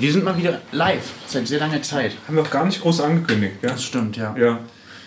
[0.00, 2.12] Wir sind mal wieder live, seit sehr langer Zeit.
[2.26, 3.68] Haben wir auch gar nicht groß angekündigt, ja?
[3.68, 4.34] Das stimmt, ja.
[4.34, 4.58] Ja.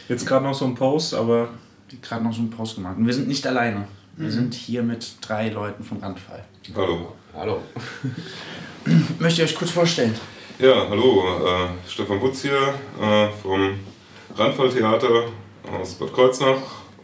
[0.07, 1.49] Jetzt gerade noch so ein Post, aber
[2.01, 2.97] Gerade noch so einen Post gemacht.
[2.97, 3.87] Und wir sind nicht alleine.
[4.17, 6.43] Wir sind hier mit drei Leuten vom Randfall.
[6.75, 7.13] Hallo.
[7.35, 7.61] Hallo.
[9.19, 10.13] Möchtet ihr euch kurz vorstellen?
[10.59, 11.23] Ja, hallo.
[11.43, 13.79] Äh, Stefan Butz hier äh, vom
[14.35, 15.25] Randfalltheater
[15.71, 16.57] aus Bad Kreuznach.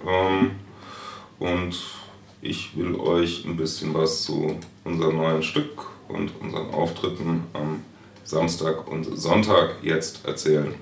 [0.07, 0.51] Ähm,
[1.39, 1.75] und
[2.41, 7.83] ich will euch ein bisschen was zu unserem neuen Stück und unseren Auftritten am
[8.23, 10.73] Samstag und Sonntag jetzt erzählen.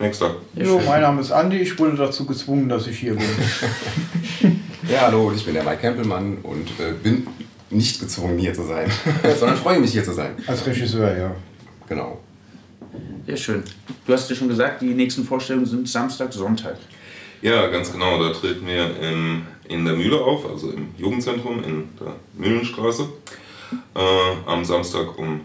[0.00, 0.36] Nächster.
[0.54, 3.28] Jo, mein Name ist Andi, ich wurde dazu gezwungen, dass ich hier bin.
[4.88, 7.26] Ja, hallo, ich bin der Mike Kempelmann und äh, bin
[7.68, 8.90] nicht gezwungen, hier zu sein,
[9.38, 10.34] sondern freue mich, hier zu sein.
[10.46, 11.36] Als Regisseur, ja.
[11.86, 12.20] Genau.
[13.26, 13.62] Sehr schön.
[14.06, 16.78] Du hast ja schon gesagt, die nächsten Vorstellungen sind Samstag, Sonntag.
[17.42, 18.22] Ja, ganz genau.
[18.22, 23.08] Da treten wir in, in der Mühle auf, also im Jugendzentrum in der Mühlenstraße.
[23.94, 25.40] Äh, am Samstag um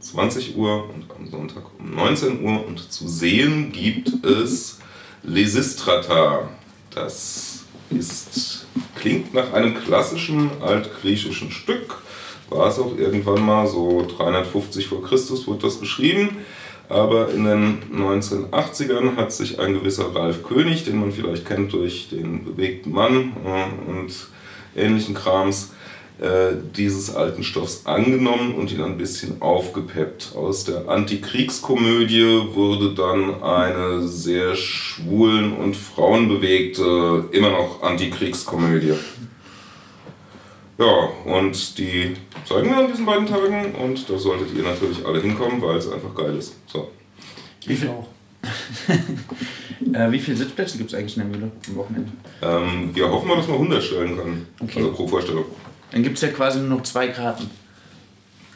[0.00, 2.66] 20 Uhr und am Sonntag um 19 Uhr.
[2.66, 4.78] Und zu sehen gibt es
[5.22, 6.48] Lysistrata.
[6.94, 12.02] Das ist, klingt nach einem klassischen altgriechischen Stück.
[12.50, 16.38] War es auch irgendwann mal, so 350 vor Christus wurde das geschrieben.
[16.88, 22.08] Aber in den 1980ern hat sich ein gewisser Ralf König, den man vielleicht kennt durch
[22.08, 24.10] den bewegten Mann äh, und
[24.74, 25.72] ähnlichen Krams,
[26.76, 30.32] dieses alten Stoffs angenommen und ihn ein bisschen aufgepeppt.
[30.34, 38.94] Aus der Antikriegskomödie wurde dann eine sehr schwulen und frauenbewegte, immer noch Antikriegskomödie.
[40.78, 42.14] Ja, und die
[42.44, 45.90] zeigen wir an diesen beiden Tagen und da solltet ihr natürlich alle hinkommen, weil es
[45.90, 46.54] einfach geil ist.
[46.66, 46.90] So.
[47.66, 48.06] Wie viel auch?
[49.92, 52.12] äh, wie viele Sitzplätze gibt es eigentlich in der Mühle am Wochenende?
[52.42, 54.46] Ähm, wir hoffen mal, dass wir 100 stellen können.
[54.60, 54.78] Okay.
[54.78, 55.46] Also pro Vorstellung.
[55.90, 57.48] Dann gibt es ja quasi nur noch zwei Karten.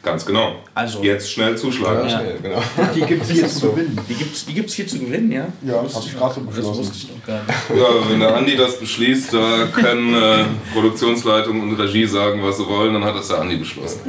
[0.03, 0.57] Ganz genau.
[0.75, 2.09] Also- Jetzt schnell zuschlagen.
[2.09, 2.19] Ja.
[2.19, 2.61] Schnell, genau.
[2.93, 3.97] Die gibt es hier zu gewinnen.
[4.09, 5.47] Die gibt es die gibt's hier zu gewinnen, ja?
[5.65, 6.79] Ja, Wusste hab ich noch- gerade so Das beschlossen.
[6.79, 7.59] wusste ich doch gar nicht.
[7.81, 12.67] Ja, wenn der Andi das beschließt, da können äh, Produktionsleitung und Regie sagen, was sie
[12.67, 14.01] wollen, dann hat das der Andi beschlossen.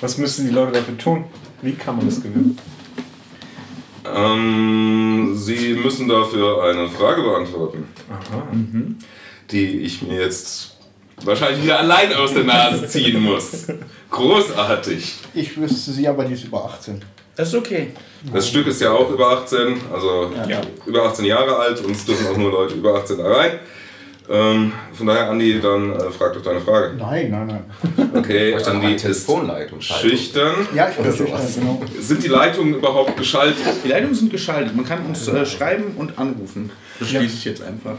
[0.00, 1.24] was müssen die Leute dafür tun?
[1.60, 2.58] Wie kann man das gewinnen?
[4.04, 8.46] Ähm, Sie müssen dafür eine Frage beantworten, Aha.
[9.50, 10.71] die ich mir jetzt
[11.26, 13.66] wahrscheinlich wieder allein aus der Nase ziehen muss.
[14.10, 15.14] Großartig.
[15.34, 17.02] Ich wüsste sie, aber die ist über 18.
[17.34, 17.88] Das ist okay.
[18.32, 20.60] Das Stück ist ja auch über 18, also Ja.
[20.86, 23.52] über 18 Jahre alt und es dürfen auch nur Leute über 18 da rein.
[24.30, 26.94] Ähm, von daher, Andi, dann äh, frag doch deine Frage.
[26.96, 27.46] Nein, nein,
[27.96, 28.10] nein.
[28.14, 29.28] Okay, Ich dann Andi eine ist
[29.80, 30.68] schüchtern.
[30.74, 31.54] Ja, ich bin Oder schüchtern, sowas.
[31.56, 31.82] genau.
[31.98, 33.56] Sind die Leitungen überhaupt geschaltet?
[33.84, 34.76] Die Leitungen sind geschaltet.
[34.76, 36.70] Man kann uns äh, schreiben und anrufen.
[37.00, 37.96] Das schließe ich jetzt einfach.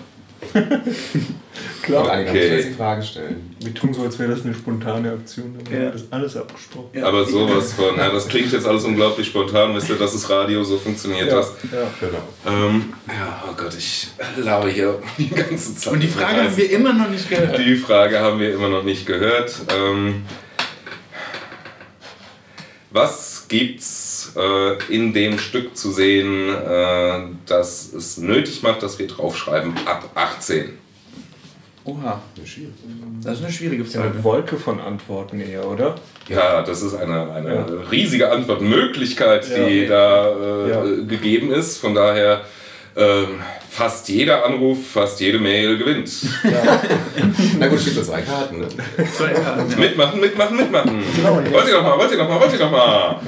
[1.84, 2.06] Klar.
[2.06, 2.24] Okay.
[2.24, 3.56] musst du jetzt Frage stellen.
[3.60, 5.54] Wir tun so, als wäre das eine spontane Aktion.
[5.58, 5.86] Dann Ja.
[5.86, 5.92] ja.
[5.92, 7.04] das alles abgesprochen.
[7.04, 10.64] Aber sowas von, ja, das klingt jetzt alles unglaublich spontan, wisst ihr, das ist Radio,
[10.64, 11.54] so funktioniert das.
[11.72, 11.90] ja.
[12.00, 12.66] Genau.
[12.66, 14.08] Ähm, ja, oh Gott, ich
[14.38, 15.94] laue hier die ganze Zeit.
[15.94, 17.58] Und die Frage haben wir immer noch nicht gehört.
[17.58, 19.54] Die Frage haben wir immer noch nicht gehört.
[19.70, 20.24] Ähm,
[22.92, 24.03] was gibt's
[24.36, 30.10] äh, in dem Stück zu sehen, äh, dass es nötig macht, dass wir draufschreiben ab
[30.16, 30.78] 18?
[31.86, 32.22] Oha.
[33.24, 34.24] Das ist eine schwierige Eine Frage.
[34.24, 35.96] Wolke von Antworten eher, oder?
[36.30, 37.66] Ja, das ist eine, eine Ja.
[37.92, 39.90] riesige Antwortmöglichkeit, die Ja.
[39.90, 40.82] da äh, Ja.
[41.06, 41.78] gegeben ist.
[41.80, 42.42] Von daher
[42.96, 46.10] ähm, fast jeder Anruf, fast jede Mail gewinnt.
[47.60, 48.60] Na gut, es gibt nur zwei Karten.
[48.60, 48.68] Ne?
[49.18, 49.78] Zwei Karten, ja.
[49.78, 51.04] mitmachen, mitmachen, mitmachen.
[51.16, 51.52] Genau, ja.
[51.52, 53.22] Wollt ihr noch mal, wollt ihr noch mal, wollt ihr noch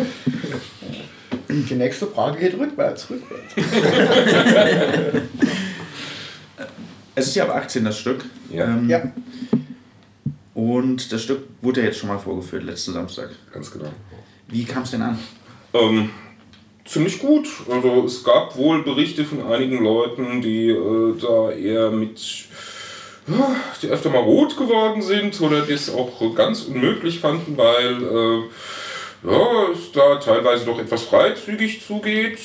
[1.63, 3.54] Die nächste Frage geht rückwärts, rückwärts.
[7.18, 8.25] Es ist ja ab 18 das Stück.
[8.52, 8.66] Ja.
[8.66, 9.02] Ähm, Ja.
[10.54, 13.30] Und das Stück wurde ja jetzt schon mal vorgeführt, letzten Samstag.
[13.54, 13.90] Ganz genau.
[14.48, 15.19] Wie kam es denn an?
[15.74, 16.10] Ähm,
[16.86, 17.48] ziemlich gut.
[17.69, 22.19] Also es gab wohl Berichte von einigen Leuten, die äh, da eher mit
[23.28, 28.04] ja, die öfter mal rot geworden sind oder die es auch ganz unmöglich fanden, weil
[28.04, 28.44] äh,
[29.25, 32.39] ja, es da teilweise doch etwas freizügig zugeht.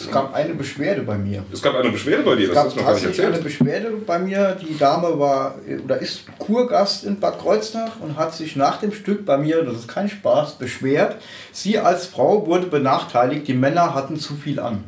[0.00, 1.42] Es gab eine Beschwerde bei mir.
[1.52, 3.34] Es gab eine Beschwerde bei dir, Es das gab hast du noch gar nicht tatsächlich
[3.34, 3.42] eine.
[3.42, 4.56] Beschwerde bei mir.
[4.60, 9.24] Die Dame war oder ist Kurgast in Bad Kreuznach und hat sich nach dem Stück
[9.24, 11.16] bei mir, das ist kein Spaß, beschwert.
[11.52, 14.84] Sie als Frau wurde benachteiligt, die Männer hatten zu viel an.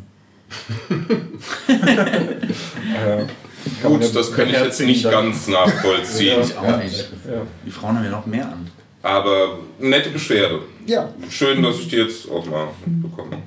[1.69, 3.25] Äh,
[3.83, 6.41] Gut, das kann ich jetzt nicht ganz nachvollziehen.
[6.43, 7.11] Ich auch nicht.
[7.27, 7.43] ja.
[7.67, 8.71] Die Frauen haben ja noch mehr an.
[9.03, 10.61] Aber nette Beschwerde.
[10.91, 13.41] Ja, Schön, dass ich die jetzt auch mal bekomme.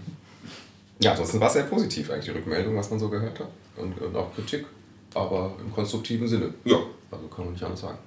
[0.99, 3.49] Ja, ansonsten war es sehr positiv eigentlich, die Rückmeldung, was man so gehört hat.
[3.75, 4.65] Und, und auch Kritik,
[5.13, 6.53] aber im konstruktiven Sinne.
[6.63, 6.77] Ja,
[7.11, 7.97] Also kann man nicht anders sagen.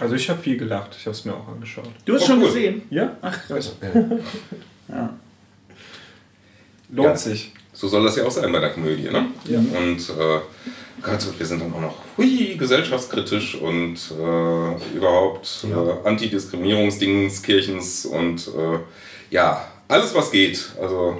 [0.00, 1.88] Also ich habe viel gelacht, ich habe es mir auch angeschaut.
[2.04, 2.46] Du hast Oh, schon cool.
[2.46, 2.82] gesehen?
[2.90, 3.16] Ja?
[3.22, 3.76] Ach, krass.
[4.88, 5.10] Ja.
[6.90, 7.16] Lohnt Ja.
[7.16, 7.52] sich.
[7.82, 9.26] So soll das ja auch sein bei der Komödie, ne?
[9.44, 9.58] Ja.
[9.58, 10.38] Und äh,
[11.02, 18.46] Gott, wir sind dann auch noch hui, gesellschaftskritisch und äh, überhaupt äh, Antidiskriminierungsdings, Kirchens und
[18.46, 18.78] äh,
[19.34, 20.64] ja, alles was geht.
[20.80, 21.18] Also,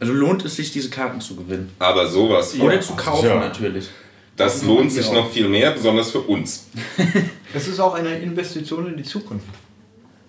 [0.00, 1.74] Also lohnt es sich, diese Karten zu gewinnen.
[1.78, 2.62] aber sowas von.
[2.68, 3.38] Oder zu kaufen Ja.
[3.38, 3.88] natürlich.
[4.34, 6.68] Das lohnt sich noch viel mehr, besonders für uns.
[7.54, 9.44] Es ist auch eine Investition in die Zukunft.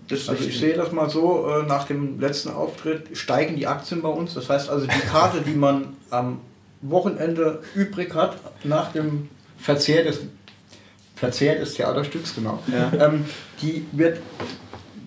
[0.10, 3.68] Das ist Also ich sehe das mal so, äh, nach dem letzten Auftritt steigen die
[3.68, 4.34] Aktien bei uns.
[4.34, 6.40] Das heißt also, die Karte, die man am
[6.82, 10.22] Wochenende übrig hat, nach dem Verzehr des,
[11.16, 12.60] Verzehr des Theaterstücks, genau,
[13.00, 13.26] ähm,
[13.62, 14.20] die wird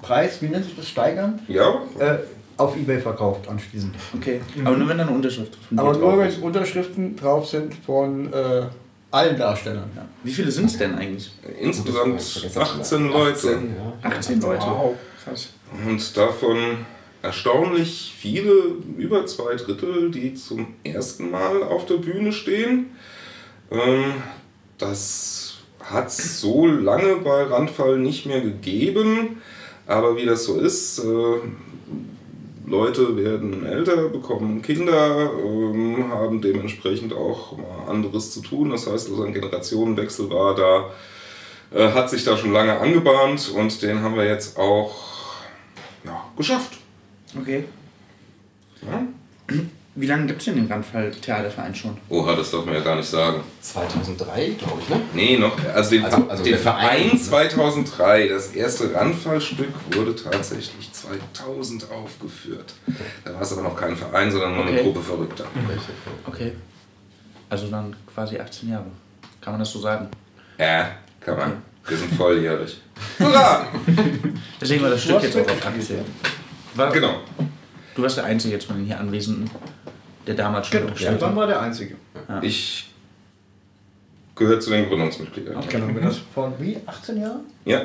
[0.02, 2.18] Preis, wie nennt sich das, steigern, Ja, äh,
[2.56, 3.94] auf Ebay verkauft anschließend.
[4.14, 4.40] Okay.
[4.64, 6.42] Aber nur wenn da eine Unterschrift von dir Aber nur drauf wenn ist.
[6.42, 8.66] Unterschriften drauf sind von äh,
[9.12, 9.90] allen Darstellern.
[9.94, 10.04] Ja.
[10.24, 11.30] Wie viele sind es denn eigentlich?
[11.60, 12.20] insgesamt
[12.56, 13.32] 18 Leute.
[13.32, 14.08] 18, ja.
[14.10, 14.66] 18 Leute.
[14.66, 14.96] Wow.
[15.22, 15.50] Krass.
[15.86, 16.78] Und davon
[17.22, 18.52] erstaunlich viele,
[18.98, 22.96] über zwei Drittel, die zum ersten Mal auf der Bühne stehen.
[23.70, 24.14] Ähm,
[24.78, 29.40] das hat es so lange bei Randfall nicht mehr gegeben.
[29.86, 31.02] Aber wie das so ist, äh,
[32.66, 38.70] Leute werden älter, bekommen Kinder, ähm, haben dementsprechend auch mal anderes zu tun.
[38.70, 40.90] Das heißt, also ein Generationenwechsel war da,
[41.76, 44.94] äh, hat sich da schon lange angebahnt und den haben wir jetzt auch
[46.04, 46.78] ja, geschafft.
[47.38, 47.64] Okay.
[48.82, 49.06] Ja?
[49.94, 51.98] Wie lange gibt es denn den Randfall-Theaterverein schon?
[52.08, 53.42] Oha, das darf man ja gar nicht sagen.
[53.60, 55.00] 2003, glaube ich, ne?
[55.12, 60.16] Nee, noch, also den, Also- also den der Verein Verein, 2003, das erste Randfallstück wurde
[60.16, 62.72] tatsächlich 2000 aufgeführt.
[63.22, 64.82] Da war es aber noch kein Verein, sondern nur eine Okay.
[64.84, 65.44] Gruppe Verrückter.
[66.26, 66.52] Okay.
[67.50, 68.86] Also dann quasi 18 Jahre.
[69.42, 70.08] Kann man das so sagen?
[70.58, 70.90] Ja,
[71.20, 71.52] kann man.
[71.86, 72.80] Wir sind volljährig.
[73.18, 73.66] Hurra!
[74.58, 76.02] Deswegen war das Stück jetzt auch auf Aktie.
[76.76, 77.16] War, Genau.
[77.94, 79.50] Du warst der Einzige jetzt von den hier Anwesenden,
[80.26, 81.96] der damals schon Genau, Stefan war der Einzige.
[82.42, 82.90] Ich
[84.34, 85.62] gehöre zu den Gründungsmitgliedern.
[85.68, 87.40] Genau, wenn das vor wie 18 Jahren?
[87.64, 87.82] Ja,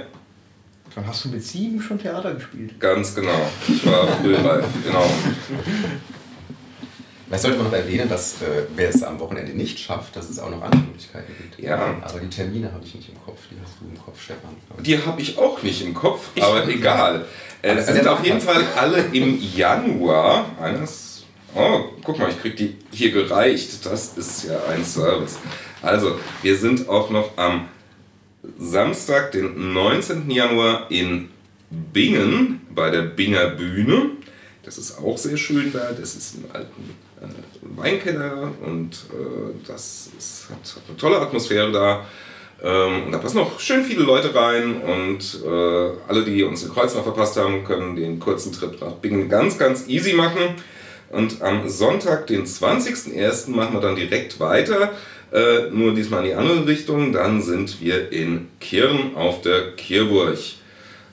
[0.96, 2.80] Dann hast du mit sieben schon Theater gespielt.
[2.80, 3.50] ganz genau.
[3.68, 5.06] Ich war frühreif, genau.
[7.28, 10.40] Vielleicht sollte man noch erwähnen, dass äh, wer es am Wochenende nicht schafft, dass es
[10.40, 11.60] auch noch andere Möglichkeiten gibt.
[11.60, 11.96] Ja.
[12.02, 13.42] Aber die Termine habe ich nicht im Kopf.
[13.52, 14.56] Die hast du im Kopf, Stefan.
[14.82, 17.26] Die habe ich auch nicht im Kopf, aber egal.
[17.62, 18.46] Aber Es sind auf macht jeden was.
[18.46, 20.46] Fall alle im Januar.
[20.62, 21.07] Eines.
[21.56, 23.86] Oh, guck mal, ich krieg die hier gereicht.
[23.86, 25.38] Das ist ja ein Service.
[25.82, 27.68] Also, wir sind auch noch am
[28.60, 30.30] Samstag, den 19.
[30.30, 31.30] Januar in
[31.70, 34.12] Bingen bei der Binger Bühne.
[34.64, 35.92] Das ist auch sehr schön da.
[35.92, 37.26] Das ist im alten äh,
[37.62, 42.06] Weinkeller und äh, das ist, hat, hat eine tolle Atmosphäre da.
[42.62, 46.72] Ähm, und da passen auch schön viele Leute rein und äh, alle, die uns in
[46.72, 50.56] Kreuznach verpasst haben, können den kurzen Trip nach Bingen ganz, ganz easy machen.
[51.10, 53.50] Und am Sonntag, den 20.01.
[53.50, 54.94] machen wir dann direkt weiter,
[55.32, 57.14] äh, nur diesmal in die andere Richtung.
[57.14, 60.38] Dann sind wir in Kirn auf der Kirburg.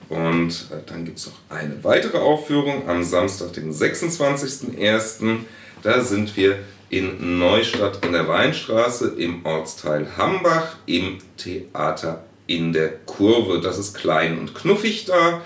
[0.09, 5.39] Und äh, dann gibt es noch eine weitere Aufführung am Samstag, den 26.01.
[5.83, 6.59] Da sind wir
[6.91, 13.61] in Neustadt in der Weinstraße im Ortsteil Hambach im Theater in der Kurve.
[13.61, 15.41] Das ist klein und knuffig da.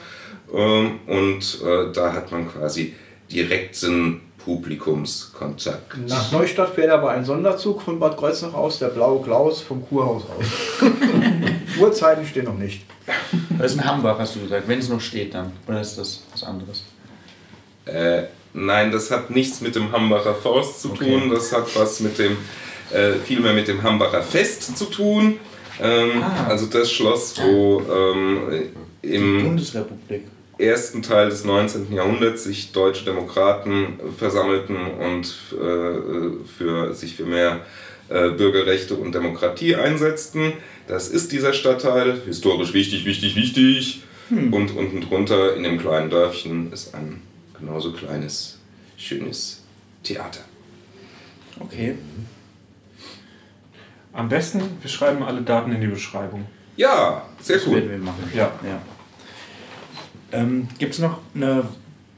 [0.52, 2.94] Ähm, und äh, da hat man quasi
[3.30, 6.08] direkten Publikumskontakt.
[6.08, 10.22] Nach Neustadt fährt aber ein Sonderzug von Bad Kreuznach aus, der blaue Klaus vom Kurhaus
[10.24, 10.46] aus.
[11.80, 12.82] Uhrzeiten stehen noch nicht.
[13.58, 14.66] Das ist ein Hambach, hast du gesagt.
[14.66, 15.52] Wenn es noch steht dann.
[15.66, 16.82] Oder ist das was anderes?
[17.84, 18.22] Äh,
[18.54, 21.18] nein, das hat nichts mit dem Hambacher Forst zu Okay.
[21.20, 21.30] tun.
[21.30, 22.36] Das hat was mit dem,
[22.90, 25.38] äh, vielmehr mit dem Hambacher Fest zu tun.
[25.80, 26.46] Ähm, Ah.
[26.48, 28.70] Also das Schloss, wo ähm,
[29.02, 30.24] im Bundesrepublik.
[30.58, 31.92] Ersten Teil des 19.
[31.92, 37.60] Jahrhunderts sich deutsche Demokraten versammelten und äh, für, sich für mehr
[38.08, 40.54] äh, Bürgerrechte und Demokratie einsetzten.
[40.86, 44.02] Das ist dieser Stadtteil, historisch wichtig, wichtig, wichtig.
[44.30, 47.22] Und unten drunter in dem kleinen Dörfchen ist ein
[47.58, 48.58] genauso kleines,
[48.98, 49.62] schönes
[50.02, 50.40] Theater.
[51.60, 51.94] Okay.
[54.12, 56.46] Am besten, wir schreiben alle Daten in die Beschreibung.
[56.76, 57.88] Ja, sehr Das cool.
[57.88, 58.30] wir machen.
[58.34, 58.52] Ja.
[58.64, 58.82] ja.
[60.32, 61.64] Ähm, Gibt es noch eine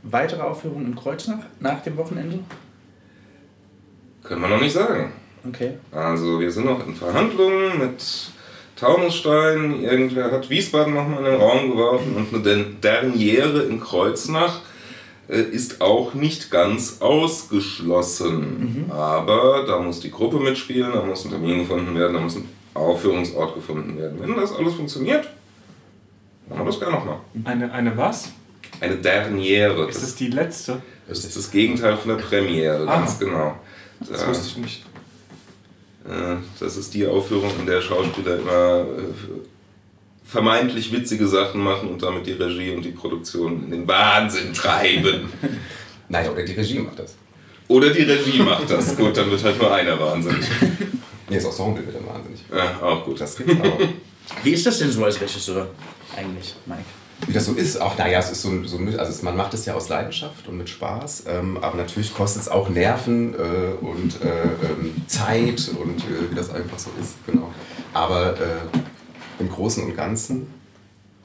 [0.02, 2.40] weitere Aufführung in Kreuznach nach dem Wochenende?
[4.22, 5.12] Können wir noch nicht sagen.
[5.46, 5.78] Okay.
[5.90, 8.02] Also wir sind noch in Verhandlungen mit
[8.76, 9.82] Taunusstein.
[9.82, 14.60] Irgendwer hat Wiesbaden nochmal in den Raum geworfen und eine Derniere in Kreuznach
[15.28, 18.86] äh, ist auch nicht ganz ausgeschlossen.
[18.90, 22.48] Aber da muss die Gruppe mitspielen, da muss ein Termin gefunden werden, da muss ein
[22.74, 24.18] Aufführungsort gefunden werden.
[24.20, 25.28] Wenn das alles funktioniert,
[26.50, 27.18] Machen wir das gerne nochmal.
[27.44, 28.28] Eine, eine was?
[28.80, 29.88] Eine Derniere.
[29.88, 30.82] Ist Das, das die letzte?
[31.08, 33.16] das ist das Gegenteil von der Premiere, ganz Ah.
[33.18, 33.56] genau.
[34.00, 34.84] Das Da- wusste ich nicht.
[36.08, 39.02] Äh, Das ist die Aufführung, in der Schauspieler immer äh,
[40.24, 45.30] vermeintlich witzige Sachen machen und damit die Regie und die Produktion in den Wahnsinn treiben.
[46.12, 47.14] Naja, oder die Regie macht das.
[47.68, 48.96] Oder die Regie macht das.
[48.96, 50.44] Gut, dann wird halt nur einer wahnsinnig.
[51.28, 52.40] Nee, das Ensemble wird dann wahnsinnig.
[52.52, 53.20] Ja, auch gut.
[53.20, 53.78] Das gibt's auch.
[54.42, 55.68] Wie ist das denn so als Regisseur
[56.16, 56.84] eigentlich, Mike?
[57.26, 59.74] Wie das so ist, auch naja, es ist so, so also man macht es ja
[59.74, 64.42] aus Leidenschaft und mit Spaß, ähm, aber natürlich kostet es auch Nerven äh, und äh,
[64.66, 67.52] ähm, Zeit und äh, wie das einfach so ist, genau.
[67.92, 68.60] Aber äh,
[69.38, 70.46] im Großen und Ganzen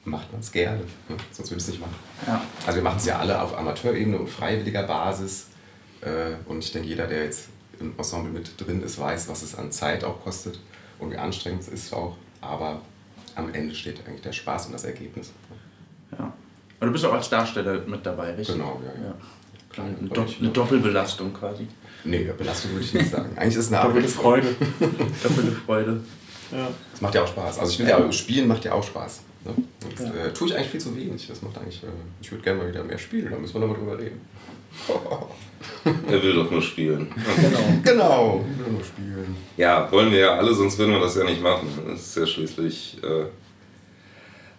[0.03, 1.17] macht man es gerne, ne?
[1.31, 1.95] sonst würde ich es nicht machen.
[2.27, 2.41] Ja.
[2.65, 5.47] Also wir machen es ja alle auf Amateurebene und freiwilliger Basis
[6.01, 7.47] äh, und ich denke, jeder, der jetzt
[7.79, 10.59] im Ensemble mit drin ist, weiß, was es an Zeit auch kostet
[10.99, 12.81] und wie anstrengend es ist auch, aber
[13.35, 15.31] am Ende steht eigentlich der Spaß und das Ergebnis.
[16.17, 16.33] ja.
[16.77, 18.55] Aber du bist auch als Darsteller mit dabei, richtig?
[18.57, 19.07] Genau, ja, ja.
[19.09, 19.15] ja.
[19.69, 21.67] Klar, Eine, Do eine Doppelbelastung quasi.
[22.03, 23.37] Nee, Belastung würde ich nicht sagen.
[23.37, 24.45] Eigentlich ist es eine Doppelte Arbeit.
[24.45, 24.55] Freude.
[25.23, 26.03] Doppelte Freude.
[26.51, 26.67] Ja.
[26.93, 27.59] Es macht ja auch Spaß.
[27.59, 29.21] Also ich finde ja, Spielen macht ja auch Spaß.
[29.45, 29.55] Ne?
[29.99, 31.27] Und, äh, tue ich eigentlich viel zu wenig.
[31.27, 31.87] Das macht eigentlich, äh,
[32.21, 34.21] ich würde gerne mal wieder mehr spielen, da müssen wir nochmal drüber reden.
[35.85, 37.07] Er will doch nur spielen.
[37.83, 39.35] Genau, ich will nur spielen.
[39.57, 41.67] Ja, wollen wir ja alle, sonst würden wir das ja nicht machen.
[41.87, 43.25] Das ist ja schließlich äh,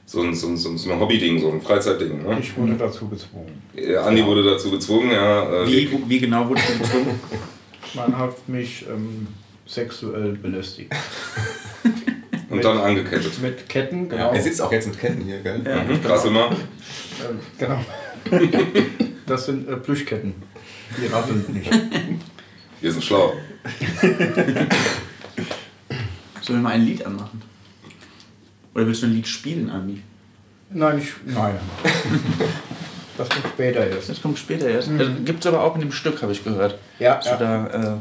[0.04, 2.22] so, ein, so, ein, so ein so ein Hobby-Ding, so ein Freizeitding.
[2.22, 2.38] Ne?
[2.40, 3.62] Ich wurde dazu gezwungen.
[3.74, 5.62] Äh, Andi wurde dazu gezwungen, ja.
[5.62, 7.20] Äh, Wie, wie genau wurdest du gezwungen?
[7.94, 9.26] Man hat mich ähm,
[9.66, 10.92] sexuell belästigt.
[12.48, 13.40] Und dann angekettet.
[13.40, 14.32] Mit Ketten, Ja, genau.
[14.32, 15.58] er sitzt auch jetzt mit Ketten hier, gell?
[15.58, 16.50] Mhm, krass immer.
[16.50, 17.84] Ähm, genau.
[19.26, 20.34] Das sind äh, Plüschketten.
[21.02, 21.68] Die ratteln nicht.
[22.80, 23.32] Wir sind schlau.
[26.40, 27.42] Sollen wir mal ein Lied anmachen?
[28.72, 30.00] Oder willst du ein Lied spielen, Andi?
[30.70, 31.56] Nein, ich, nein.
[33.18, 34.08] Das kommt später erst.
[34.10, 34.90] Das kommt später erst.
[34.90, 36.78] Also, Gibt es aber auch in dem Stück, habe ich gehört.
[36.98, 37.36] Ja, Dass du ja.
[37.38, 38.00] da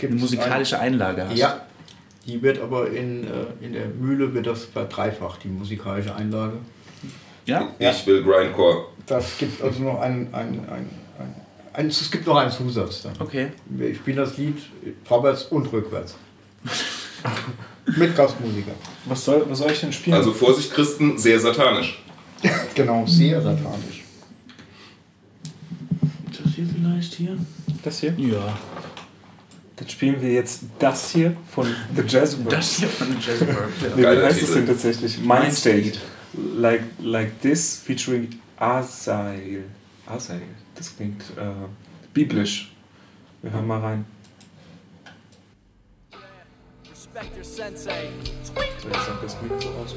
[0.00, 1.38] äh, eine musikalische Einlage ein, hast.
[1.38, 1.60] Ja.
[2.26, 3.28] Die wird aber in, äh,
[3.60, 6.58] in der Mühle wird das verdreifacht, die musikalische Einlage.
[7.46, 7.72] Ja?
[7.78, 8.86] Ich will Grindcore.
[9.06, 10.88] Das gibt also noch ein, ein, ein,
[11.18, 11.34] ein,
[11.72, 13.14] ein es gibt noch einen Zusatz dann.
[13.18, 13.48] Okay.
[13.66, 14.58] Wir spielen das Lied
[15.04, 16.16] vorwärts und rückwärts.
[17.96, 18.72] Mit Gastmusiker.
[19.06, 20.16] Was soll, was soll ich denn spielen?
[20.16, 22.02] Also Vorsicht, Christen, sehr satanisch.
[22.74, 24.02] Genau, sehr satanisch.
[26.30, 27.36] Das hier vielleicht hier?
[27.82, 28.14] das hier?
[28.16, 28.58] Ja.
[29.76, 32.50] Dann spielen wir jetzt das hier von The Jazzbirds.
[32.54, 33.58] Das hier von den Jazzbirds.
[33.80, 33.96] Nee, Ja.
[33.96, 35.18] wie Geiler heißt es denn tatsächlich?
[35.18, 35.84] Mind Mind State.
[35.88, 35.98] State.
[36.56, 39.64] Like, like this featuring Asael.
[40.06, 40.42] Asael.
[40.74, 41.42] Das klingt äh,
[42.12, 42.72] biblisch.
[43.42, 44.04] Wir hören mal rein.
[46.90, 48.08] Respect your sensei.
[48.42, 48.52] So,
[48.88, 49.94] jetzt noch das Mikro aus.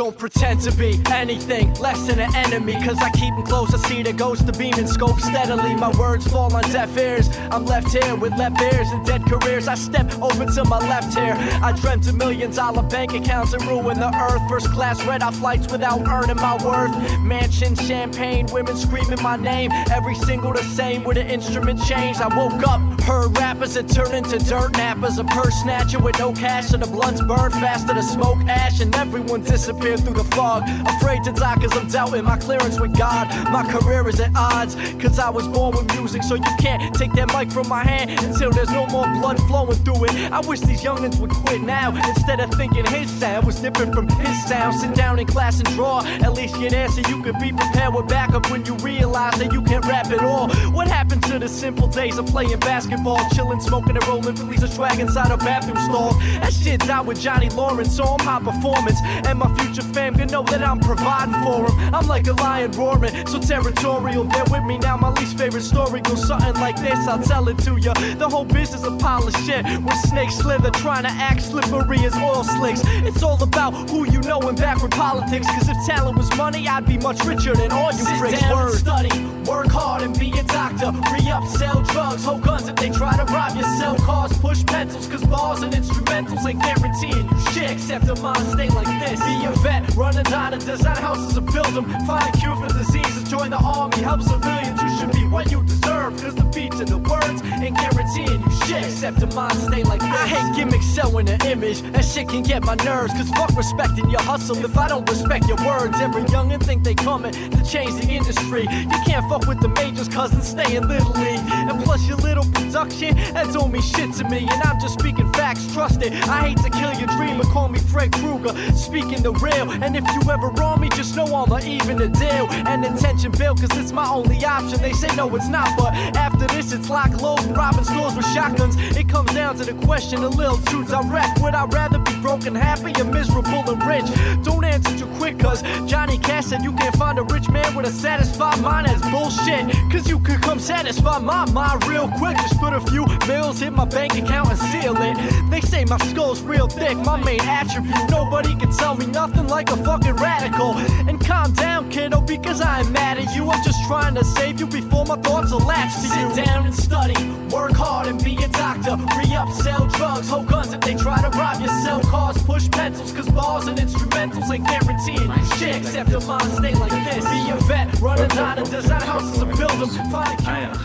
[0.00, 2.72] Don't pretend to be anything less than an enemy.
[2.72, 3.74] Cause I keep them close.
[3.74, 5.74] I see the ghost of beam and scope steadily.
[5.74, 7.28] My words fall on deaf ears.
[7.50, 9.68] I'm left here with left ears and dead careers.
[9.68, 11.34] I step over to my left here.
[11.62, 14.40] I dreamt of million dollar bank accounts and ruin the earth.
[14.48, 16.96] First class red eye flights without earning my worth.
[17.20, 19.70] Mansion, champagne, women screaming my name.
[19.92, 22.16] Every single the same with an instrument change.
[22.16, 25.18] I woke up, heard rappers that turn into dirt nappers.
[25.18, 28.80] A purse snatcher with no cash and the blunts burn faster than smoke ash.
[28.80, 30.62] And everyone disappeared through the fog.
[30.86, 33.28] Afraid to die cause I'm doubting my clearance with God.
[33.50, 36.22] My career is at odds cause I was born with music.
[36.22, 39.76] So you can't take that mic from my hand until there's no more blood flowing
[39.84, 40.32] through it.
[40.32, 44.08] I wish these youngins would quit now instead of thinking his sound was different from
[44.08, 44.74] his sound.
[44.74, 46.02] Sit down in class and draw.
[46.04, 47.02] At least get answer.
[47.08, 50.48] You could be prepared with backup when you realize that you can't rap at all.
[50.70, 54.34] What happened to the simple days of playing basketball, chilling, smoking, and rolling?
[54.34, 56.14] Police a swag inside a bathroom stall.
[56.40, 59.00] That shit died with Johnny Lawrence, so I'm high performance.
[59.26, 61.94] And my future fam can know that I'm providing for them.
[61.94, 64.24] I'm like a lion roaring, so territorial.
[64.24, 64.96] Bear with me now.
[64.96, 66.98] My least favorite story goes something like this.
[67.06, 67.92] I'll tell it to ya.
[67.94, 69.64] The whole business a pile of shit.
[69.82, 72.82] With snakes slither, trying to act slippery as oil slicks.
[73.08, 75.46] It's all about who you know in backward politics.
[75.46, 78.40] Cause if talent was money, I'd be much richer than all you pricks.
[78.40, 80.92] Down and study, work hard and be a doctor.
[81.12, 83.62] Re up, sell drugs, hold guns if they try to rob you.
[83.78, 87.70] Sell cars, push pencils, cause bars and instrumentals ain't guaranteeing you shit.
[87.70, 89.20] Except a mind state like this.
[89.20, 91.84] Be a vet, running down and design houses and build them.
[92.06, 94.80] Find a cure for diseases, join the army, help civilians.
[94.82, 98.50] You should be what you deserve, cause the beats and the words ain't guaranteeing you
[98.66, 98.84] shit.
[98.84, 100.10] Except a mind state like this.
[100.10, 103.12] I hate gimmicks selling an image, that shit can get my nerves.
[103.12, 106.00] Cause fuck respecting your hustle if I don't respect your words.
[106.00, 108.62] Every youngin' think they coming to change the industry.
[108.62, 111.40] You can't fuck with the majors, cousin, stay in Little League.
[111.68, 114.40] And plus your little production, that don't shit to me.
[114.50, 116.12] And I'm just speaking facts, trust it.
[116.28, 119.49] I hate to kill your dream, but call me Fred Krueger, speaking the real.
[119.52, 122.46] And if you ever wrong me, just know I'ma even the deal.
[122.66, 124.80] And attention bill, cause it's my only option.
[124.80, 128.76] They say no, it's not, but after this, it's lock, load, robbing stores with shotguns.
[128.96, 131.40] It comes down to the question, a little too direct.
[131.40, 134.06] Would I rather be broken, happy, or miserable and rich?
[134.44, 137.86] Don't answer too quick, cause Johnny Cash said you can't find a rich man with
[137.86, 138.86] a satisfied mind.
[138.86, 142.36] That's bullshit, cause you could come satisfy my mind real quick.
[142.36, 145.50] Just put a few bills, hit my bank account, and seal it.
[145.50, 147.94] They say my skull's real thick, my main attribute.
[148.10, 150.76] Nobody can tell me nothing like a fucking radical.
[151.08, 153.50] And calm down, kiddo, because I ain't mad at you.
[153.50, 156.34] I'm just trying to save you before my thoughts will latch to you.
[156.34, 157.14] Sit down and study,
[157.50, 158.96] work hard and be a doctor.
[159.18, 161.68] Re up, sell drugs, hold guns if they try to rob you.
[161.84, 165.30] Sell cars, push pencils, cause bars and instrumentals ain't guaranteed.
[165.58, 167.24] Shit, except a mind stay like this.
[167.24, 169.88] Be a vet, run a dine and design houses and build them.
[170.10, 170.80] Find a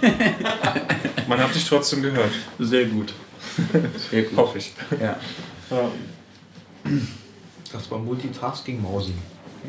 [0.00, 0.80] Ah
[1.26, 2.30] Man hat dich trotzdem gehört.
[2.58, 3.12] sehr gut.
[4.10, 4.36] Sehr gut.
[4.36, 4.72] Hoffe ich.
[5.00, 5.16] Ja.
[5.70, 5.90] Ja.
[7.72, 9.12] Das war Multitasking-Mausi.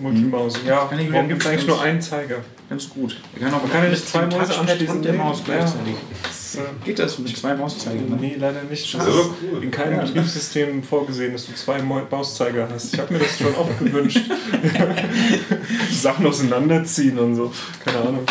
[0.01, 0.53] Multimaus.
[0.65, 2.37] Ja, Kann ich warum gibt es eigentlich nur einen Zeiger?
[2.69, 3.19] Ganz gut.
[3.33, 4.95] Man kann, auch Man kann ja nicht zwei Mäuse anschließen.
[4.97, 5.55] und der Maus ja.
[5.55, 5.95] gleichzeitig.
[6.23, 8.17] Das, äh, Geht das mit zwei Mauszeigen?
[8.21, 8.93] Nee, leider nicht.
[8.93, 9.63] Das ist aber cool.
[9.63, 10.01] in keinem Ja.
[10.05, 12.93] Betriebssystem vorgesehen, dass du zwei Mau- Mauszeiger hast.
[12.93, 14.21] Ich habe mir das schon oft gewünscht.
[15.91, 17.51] Sachen auseinanderziehen und so.
[17.83, 18.23] Keine Ahnung.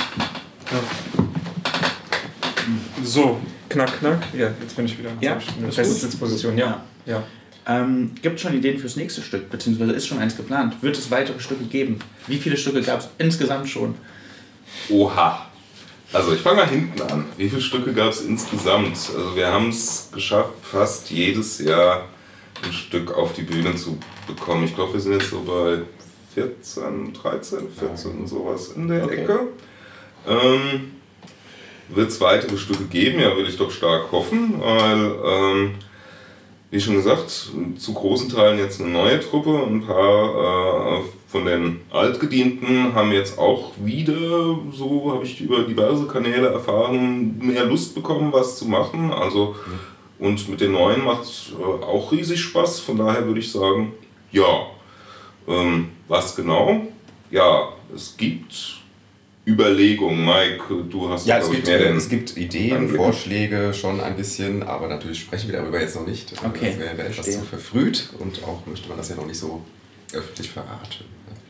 [0.70, 0.78] Ja.
[3.04, 4.18] So, knack, knack.
[4.32, 5.10] Ja, jetzt bin ich wieder.
[5.20, 5.38] Ja,
[5.70, 5.94] feste.
[5.94, 6.56] Sitzposition.
[6.56, 6.82] Ja.
[7.06, 7.22] ja.
[7.68, 10.82] Ähm, gibt schon Ideen fürs nächste Stück, beziehungsweise ist schon eins geplant?
[10.82, 11.98] Wird es weitere Stücke geben?
[12.26, 13.94] Wie viele Stücke gab es insgesamt schon?
[14.88, 15.44] Oha.
[16.12, 17.26] Also ich fange mal hinten an.
[17.36, 18.96] Wie viele Stücke gab es insgesamt?
[19.14, 22.06] Also wir haben es geschafft, fast jedes Jahr
[22.64, 24.64] ein Stück auf die Bühne zu bekommen.
[24.64, 25.80] Ich glaube, wir sind jetzt so bei
[26.34, 29.22] 14, 13, 14 sowas in der Okay.
[29.22, 29.40] Ecke.
[30.26, 30.92] Ähm,
[31.90, 33.20] Wird es weitere Stücke geben?
[33.20, 35.74] Ja, würde ich doch stark hoffen, weil, ähm,
[36.70, 37.30] wie schon gesagt,
[37.78, 39.62] zu großen Teilen jetzt eine neue Truppe.
[39.66, 46.06] Ein paar äh, von den Altgedienten haben jetzt auch wieder, so habe ich über diverse
[46.06, 49.10] Kanäle erfahren, mehr Lust bekommen, was zu machen.
[49.12, 49.56] Also,
[50.18, 52.80] und mit den Neuen macht es äh, auch riesig Spaß.
[52.80, 53.92] Von daher würde ich sagen,
[54.30, 54.66] ja.
[55.46, 56.86] Ähm, was genau?
[57.30, 58.77] Ja, es gibt
[59.48, 60.26] Überlegungen.
[60.26, 62.90] Mike, du hast, Ja, es gibt, mehr äh, es gibt Ideen.
[62.90, 66.32] Vorschläge schon ein bisschen, aber natürlich sprechen wir darüber jetzt noch nicht.
[66.44, 69.62] Okay, Das wäre etwas zu verfrüht und auch möchte man das ja noch nicht so
[70.12, 71.04] öffentlich verraten.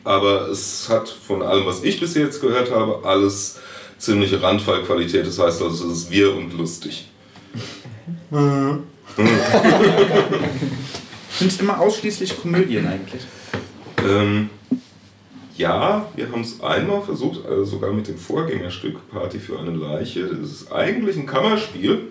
[0.05, 3.59] Aber es hat von allem, was ich bis jetzt gehört habe, alles
[3.97, 5.27] ziemliche Randfallqualität.
[5.27, 7.09] Das heißt also, es ist wir und lustig.
[8.31, 8.85] Sind
[11.51, 13.23] es immer ausschließlich Komödien eigentlich?
[14.07, 14.49] Ähm,
[15.59, 20.25] ja, wir haben es einmal versucht, also sogar mit dem Vorgängerstück Party für eine Leiche.
[20.25, 22.07] Das ist eigentlich ein Kammerspiel.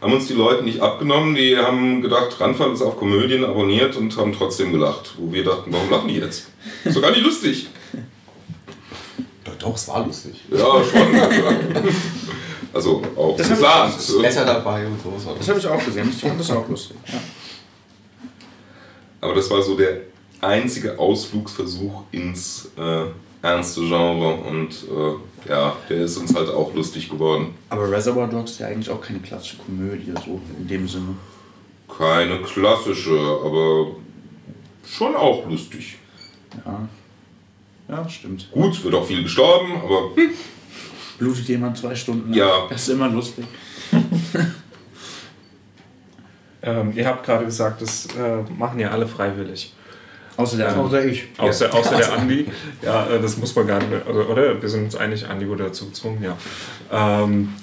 [0.00, 4.16] Haben uns die Leute nicht abgenommen, die haben gedacht, Randfall ist auf Komödien abonniert und
[4.16, 5.14] haben trotzdem gelacht.
[5.18, 6.48] Wo wir dachten, warum lachen die jetzt?
[6.84, 7.68] Ist doch gar nicht lustig.
[9.44, 10.34] Doch, doch, es war lustig.
[10.50, 11.90] Ja, schon.
[12.72, 15.34] Also auch Das hab ich- ist Wetter dabei und so.
[15.36, 16.08] Das habe ich auch gesehen.
[16.14, 16.96] Ich fand das auch lustig.
[17.12, 17.18] Ja.
[19.22, 20.02] Aber das war so der
[20.40, 23.04] einzige Ausflugsversuch ins äh,
[23.42, 27.54] ernste Genre und äh, ja, der ist uns halt auch lustig geworden.
[27.68, 31.14] Aber Reservoir Dogs ist ja eigentlich auch keine klassische Komödie, so in dem Sinne.
[31.88, 33.88] Keine klassische, aber
[34.86, 35.98] schon auch lustig.
[36.64, 36.88] Ja.
[37.88, 38.50] Ja, stimmt.
[38.52, 40.10] Gut, es wird auch viel gestorben, aber
[41.18, 42.32] Blutet jemand zwei Stunden?
[42.32, 42.66] Ja.
[42.70, 43.44] Das ist immer lustig.
[46.62, 49.72] Ähm, ihr habt gerade gesagt, das äh, machen ja alle freiwillig.
[50.40, 51.28] Außer der Außer ich.
[51.38, 52.46] Außer, außer der Andi.
[52.82, 54.08] Ja, äh, das muss man gar nicht mehr.
[54.08, 54.62] Oder, oder?
[54.62, 56.36] Wir sind uns einig, Andi wurde dazu gezwungen, ja.
[56.92, 57.54] Ähm,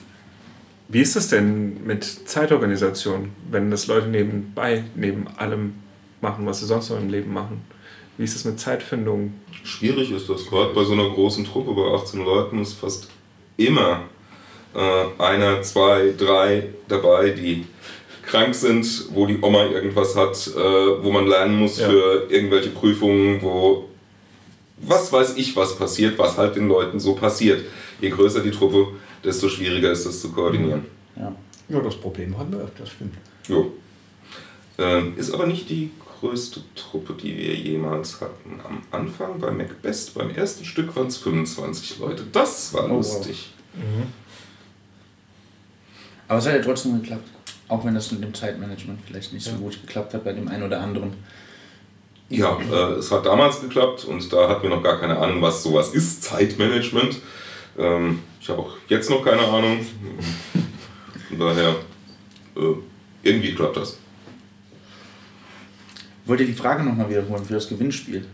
[0.89, 5.73] wie ist das denn mit Zeitorganisation, wenn das Leute nebenbei, neben allem
[6.21, 7.61] machen, was sie sonst noch im Leben machen?
[8.17, 9.33] Wie ist es mit Zeitfindung?
[9.67, 10.45] schwierig ist das.
[10.47, 13.07] Gerade bei so einer großen Truppe, bei 18 Leuten, ist fast
[13.57, 14.03] immer
[14.73, 17.65] äh, einer, zwei, drei dabei, die
[18.27, 20.59] krank sind, wo die Oma irgendwas hat, äh,
[21.03, 21.87] wo man lernen muss Ja.
[21.89, 23.87] für irgendwelche Prüfungen, wo
[24.79, 27.63] was weiß ich, was passiert, was halt den Leuten so passiert.
[27.99, 28.87] Je größer die Truppe,
[29.23, 30.85] desto schwieriger ist es zu koordinieren.
[31.15, 31.33] Ja.
[31.69, 33.15] Ja, das Problem haben wir öfters, stimmt.
[33.47, 33.71] Jo.
[34.77, 38.59] Ähm, ist aber nicht die größte Truppe, die wir jemals hatten.
[38.63, 42.23] Am Anfang bei Macbest, beim ersten Stück waren es 25 Leute.
[42.31, 42.97] Das war Oh, wow.
[42.97, 43.49] lustig.
[46.27, 47.27] Aber es hat ja trotzdem geklappt.
[47.69, 50.63] Auch wenn das mit dem Zeitmanagement vielleicht nicht so gut geklappt hat bei dem einen
[50.63, 51.13] oder anderen.
[52.29, 55.63] Ja, äh, es hat damals geklappt und da hatten wir noch gar keine Ahnung, was
[55.63, 57.17] sowas ist, Zeitmanagement.
[57.77, 59.85] Ähm, ich habe auch jetzt noch keine Ahnung.
[61.29, 61.75] Von daher,
[62.55, 62.75] äh,
[63.23, 63.97] irgendwie klappt das.
[66.25, 68.25] Wollt ihr die Frage nochmal wiederholen für das Gewinnspiel?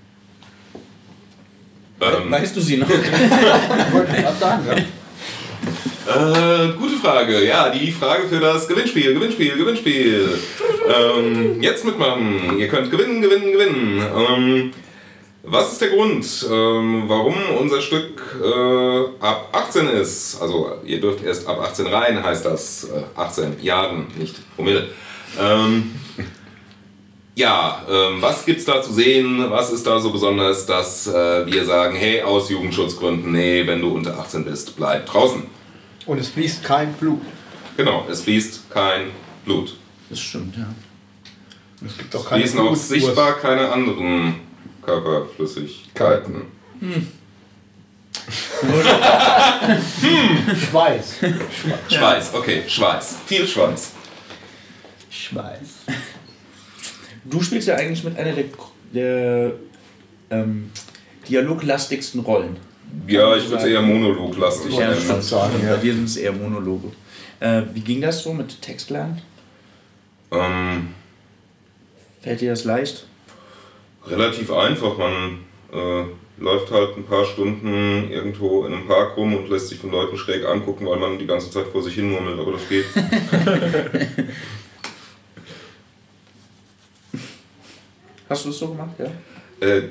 [2.02, 2.90] Ähm, weißt du sie noch?
[3.92, 4.84] Wollte ich gerade sagen, ja.
[6.06, 7.46] Äh, gute Frage.
[7.46, 10.38] Ja, die Frage für das Gewinnspiel, Gewinnspiel, Gewinnspiel.
[10.88, 12.58] Ähm, jetzt mitmachen.
[12.58, 14.02] Ihr könnt gewinnen, gewinnen, gewinnen.
[14.16, 14.74] Ähm,
[15.44, 20.42] was ist der Grund, ähm, warum unser Stück äh, ab 18 ist?
[20.42, 22.86] Also, ihr dürft erst ab 18 rein, heißt das.
[22.86, 24.88] Äh, 18 Jahren, nicht Promille.
[25.40, 25.92] Ähm,
[27.36, 29.50] ja, ähm, was gibt's da zu sehen?
[29.50, 33.90] Was ist da so besonders, dass äh, wir sagen, hey, aus Jugendschutzgründen, nee, wenn du
[33.90, 35.44] unter 18 bist, bleib draußen.
[36.06, 37.22] Und es fließt kein Blut.
[37.78, 39.12] Genau, es fließt kein
[39.46, 39.76] Blut.
[40.10, 40.68] Das stimmt, ja.
[41.86, 44.36] Es gibt auch Es keine fließen auch sichtbar keine anderen
[44.84, 46.44] Körperflüssigkeiten.
[50.70, 51.16] Schweiß.
[51.90, 53.16] Schweiß, okay, Schweiß.
[53.26, 53.92] Viel Schweiß.
[55.10, 55.70] Schweiß.
[57.26, 58.46] Du spielst ja eigentlich mit einer der,
[58.94, 59.52] der
[60.30, 60.72] ähm,
[61.28, 62.58] dialoglastigsten Rollen.
[63.08, 65.22] Ja, ich würde es eher monologlastig Ja, nennen.
[65.22, 65.76] sagen, ja.
[65.76, 66.90] Bei dir sind es eher Monologe.
[67.40, 69.22] Äh, wie ging das so mit Textlernen?
[70.32, 70.90] Ähm,
[72.22, 73.08] Fällt dir das leicht?
[74.06, 74.98] relativ einfach.
[74.98, 75.40] Man
[75.72, 76.04] äh,
[76.38, 80.18] läuft halt ein paar Stunden irgendwo in einem Park rum und lässt sich von Leuten
[80.18, 82.86] schräg angucken, weil man die ganze Zeit vor sich hin murmelt, aber das geht.
[88.30, 89.68] Hast du es so gemacht, ja?
[89.68, 89.84] äh,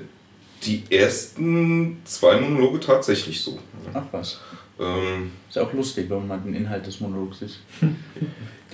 [0.64, 3.58] die ersten zwei Monologe tatsächlich so.
[3.92, 4.40] Ach was.
[4.80, 7.60] Ähm, Ist ja auch lustig, wenn man den Inhalt des Monologs ist.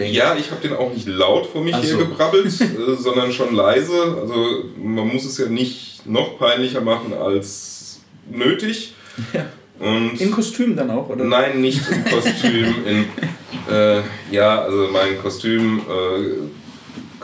[0.06, 1.98] Ja, ich habe den auch nicht laut vor mich Ach hier so.
[1.98, 4.16] gebrabbelt, äh, sondern schon leise.
[4.20, 7.98] Also man muss es ja nicht noch peinlicher machen als
[8.30, 8.94] nötig.
[9.32, 9.46] Ja.
[9.80, 11.24] Und Im Kostüm dann auch, oder?
[11.24, 12.74] nein, nicht im Kostüm.
[12.86, 13.06] In,
[13.72, 16.57] äh, ja, also mein Kostüm äh,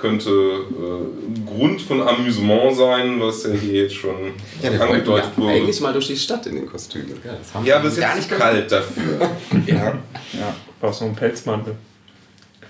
[0.04, 5.54] könnte äh, Grund von Amüsement sein, was ja hier jetzt schon Ja, angedeutet ja wurde.
[5.54, 7.08] eigentlich mal durch die Stadt in den Kostümen.
[7.24, 9.30] Ja, das haben Ja, wir aber es ist gar jetzt nicht kalt dafür.
[9.66, 9.74] Ja.
[9.74, 10.54] ja.
[10.78, 11.74] Brauchst noch einen Pelzmantel.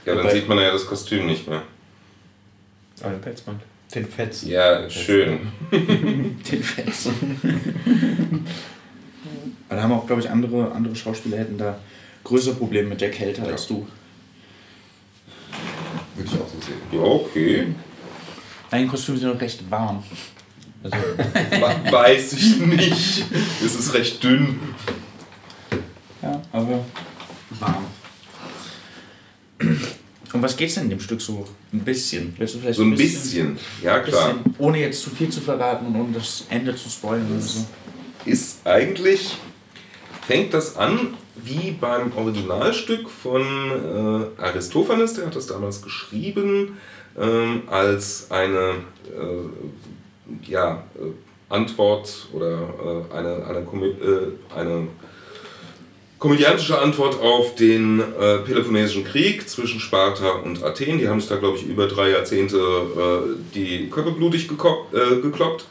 [0.07, 1.63] Ja, dann sieht man ja das Kostüm nicht mehr.
[3.03, 3.67] Ah, einen Pelzmantel.
[3.93, 4.49] Den Fetzen.
[4.51, 5.41] Ja, schön.
[5.73, 7.41] Den Fetzen.
[9.69, 11.81] Aber da haben auch, glaube ich, andere, andere Schauspieler hätten da
[12.23, 13.89] größere Probleme mit der Kälte als du.
[16.15, 16.54] Würde ich auch so sehen.
[16.93, 17.69] Ja, okay.
[18.71, 20.03] Deine Kostüme sind noch recht warm.
[20.83, 23.25] Also, We- Weiß ich nicht.
[23.65, 24.59] Es ist recht dünn.
[26.23, 26.85] ja, aber
[27.61, 27.85] warm.
[30.33, 32.35] Um was geht's denn in dem Stück so ein bisschen?
[32.37, 33.57] Willst du vielleicht So ein bisschen.
[33.83, 34.35] Ja, klar.
[34.35, 37.65] bisschen, ohne jetzt zu viel zu verraten und ohne das Ende zu spoilern oder so.
[38.25, 39.37] Ist eigentlich,
[40.27, 46.77] fängt das an wie beim Originalstück von äh, Aristophanes, der hat das damals geschrieben,
[47.19, 48.75] ähm, als eine
[49.11, 51.11] äh, ja, äh,
[51.49, 52.53] Antwort oder
[53.11, 54.89] äh, eine, eine, Komö äh, eine
[56.19, 60.99] komödiantische Antwort auf den äh, Peloponnesischen Krieg zwischen Sparta und Athen.
[60.99, 65.67] Die haben sich da, glaube ich, über drei Jahrzehnte äh, die Köpfe blutig äh, gekloppt.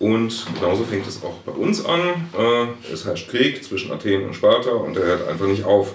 [0.00, 2.00] Und genauso fängt es auch bei uns an.
[2.36, 5.92] Äh, es herrscht Krieg zwischen Athen und Sparta und der hört einfach nicht auf.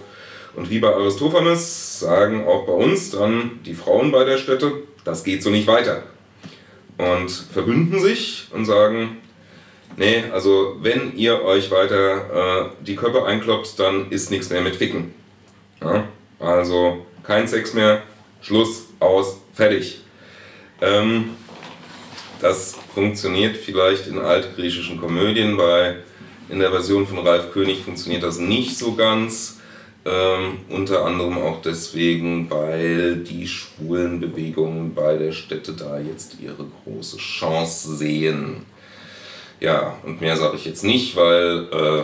[0.55, 4.71] Und wie bei Aristophanes sagen auch bei uns dann die Frauen bei der Stätte,
[5.03, 6.03] das geht so nicht weiter.
[6.97, 9.17] Und verbünden sich und sagen,
[9.97, 14.75] nee, also wenn ihr euch weiter äh, die Köpfe einkloppt, dann ist nichts mehr mit
[14.75, 15.15] Ficken.
[15.81, 16.07] Ja?
[16.39, 18.03] Also kein Sex mehr,
[18.41, 20.01] Schluss, aus, fertig.
[20.79, 21.31] Ähm,
[22.41, 25.97] das funktioniert vielleicht in altgriechischen Komödien, bei
[26.49, 29.59] in der Version von Ralf König funktioniert das nicht so ganz.
[30.07, 36.63] Ähm, unter anderem auch deswegen, weil die schwulen Bewegungen bei der Stätte da jetzt ihre
[36.83, 38.57] große Chance sehen.
[39.59, 42.03] Ja, und mehr sage ich jetzt nicht, weil äh,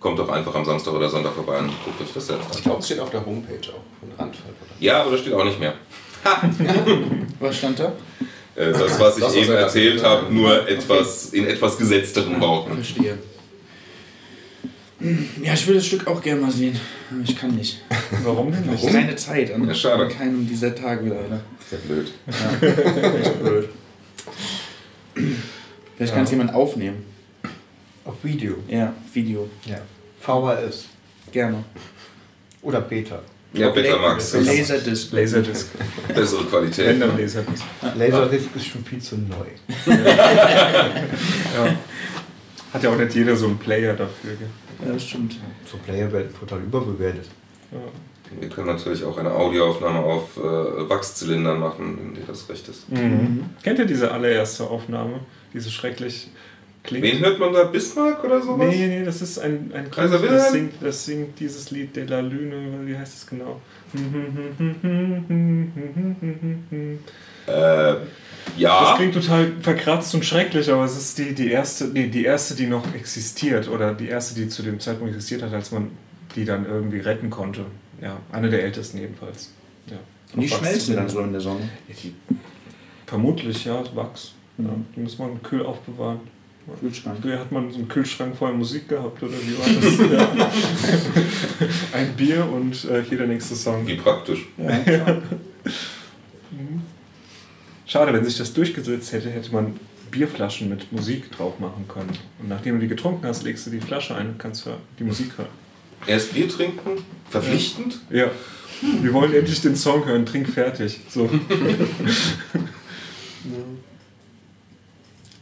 [0.00, 2.62] kommt doch einfach am Samstag oder Sonntag vorbei und guckt euch das selbst Ich an.
[2.62, 4.20] glaube, es steht auf der Homepage auch.
[4.20, 4.28] Oder?
[4.80, 5.74] Ja, aber das steht auch nicht mehr.
[7.38, 7.92] Was stand da?
[8.58, 12.40] Äh, das, was ich Das, was eben er erzählt habe, nur etwas in etwas gesetzteren
[12.40, 12.74] Worten.
[12.74, 13.16] Verstehe.
[15.42, 16.78] Ja, ich will das Stück auch gerne mal sehen.
[17.10, 17.80] Aber ich kann nicht.
[18.24, 20.02] Warum denn Ich habe keine Zeit an, Ja, schade.
[20.04, 21.40] an keinem dieser Tage leider.
[21.60, 22.12] Ist ja blöd.
[22.26, 23.68] Ja, echt blöd.
[25.96, 27.04] Vielleicht kann es jemand aufnehmen.
[28.04, 28.56] Auf Video.
[28.68, 29.48] Ja, Video.
[29.66, 29.78] Ja.
[30.20, 30.86] VHS.
[31.30, 31.62] Gerne.
[32.62, 33.22] Oder Beta.
[33.52, 34.32] Ja, Beta Max.
[34.32, 35.12] das ist Laserdisc.
[35.12, 35.66] Laserdisc.
[36.14, 36.86] Bessere Qualität.
[36.88, 37.64] Wenn dann Laserdisc.
[37.96, 39.46] Laserdisc ist schon viel zu neu.
[41.56, 41.76] Ja.
[42.72, 44.34] Hat ja auch nicht jeder so einen Player dafür.
[44.38, 44.48] Gell?
[44.86, 45.36] Ja, das stimmt.
[45.64, 47.24] So Player werden total überbewertet.
[47.72, 47.78] Ja.
[48.40, 50.40] Wir können natürlich auch eine Audioaufnahme auf äh,
[50.88, 52.90] Wachszylindern machen, wenn dir das recht ist.
[52.90, 53.44] Mhm.
[53.62, 55.20] Kennt ihr diese allererste Aufnahme?
[55.54, 56.28] Diese schrecklich
[56.88, 57.04] klingt.
[57.04, 57.64] Wen hört man da?
[57.64, 58.68] Bismarck oder sowas?
[58.74, 60.52] Nee, nee, das ist ein, ein Kaiser das Wilhelm?
[60.52, 63.60] singt, das singt dieses Lied De la Lune, wie heißt es genau?
[67.46, 68.00] Äh, Das
[68.56, 68.94] ja.
[68.96, 72.66] klingt total verkratzt und schrecklich, aber es ist die, die erste, nee, die erste, die
[72.66, 75.90] noch existiert oder die erste, die zu dem Zeitpunkt existiert hat, als man
[76.34, 77.64] die dann irgendwie retten konnte.
[78.00, 79.50] Ja, eine der ältesten jedenfalls.
[79.90, 79.96] Ja.
[80.34, 81.68] Und die schmelzen dann so in der Sonne.
[83.06, 84.32] Vermutlich, ja, Wachs.
[84.58, 84.86] Ja, Mhm.
[84.96, 86.20] die muss man kühl aufbewahren.
[86.76, 87.18] Kühlschrank.
[87.20, 89.98] Früher hat man so einen Kühlschrank voll Musik gehabt, oder wie war das?
[90.12, 90.50] ja.
[91.92, 93.86] Ein Bier und äh, hier der nächste Song.
[93.86, 94.46] Wie praktisch.
[97.86, 99.78] Schade, wenn sich das durchgesetzt hätte, hätte man
[100.10, 102.10] Bierflaschen mit Musik drauf machen können.
[102.40, 105.38] Und nachdem du die getrunken hast, legst du die Flasche ein und kannst die Musik
[105.38, 105.48] hören.
[106.06, 107.02] Erst Bier trinken?
[107.28, 108.00] Verpflichtend?
[108.10, 108.30] Ja.
[108.80, 111.00] Wir wollen endlich den Song hören, trink fertig.
[111.08, 111.28] So.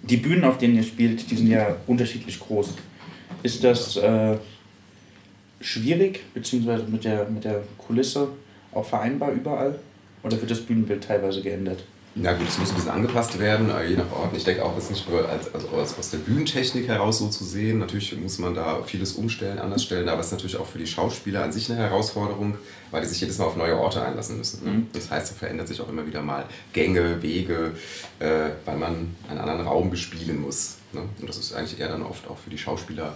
[0.09, 2.75] Die Bühnen, auf denen ihr spielt, die sind ja unterschiedlich groß.
[3.43, 4.37] Ist das äh,
[5.61, 8.29] schwierig, beziehungsweise mit der, mit der Kulisse
[8.73, 9.79] auch vereinbar überall?
[10.23, 11.85] Oder wird das Bühnenbild teilweise geändert?
[12.19, 14.35] Na gut, es muss ein bisschen angepasst werden, äh, je nach Ort.
[14.35, 17.45] Ich denke auch, es ist nicht nur als, also aus, der Bühnentechnik heraus so zu
[17.45, 17.79] sehen.
[17.79, 20.87] Natürlich muss man da vieles umstellen, anders stellen, aber es ist natürlich auch für die
[20.87, 22.57] Schauspieler an sich eine Herausforderung,
[22.91, 24.65] weil die sich jedes Mal auf neue Orte einlassen müssen.
[24.65, 24.71] Ne?
[24.71, 24.87] Mhm.
[24.95, 27.73] Das heißt, es verändert sich auch immer wieder mal Gänge, Wege,
[28.19, 30.77] äh, weil man einen anderen Raum bespielen muss.
[30.95, 31.03] Ne?
[31.21, 33.13] Und das ist eigentlich eher dann oft auch für die Schauspieler,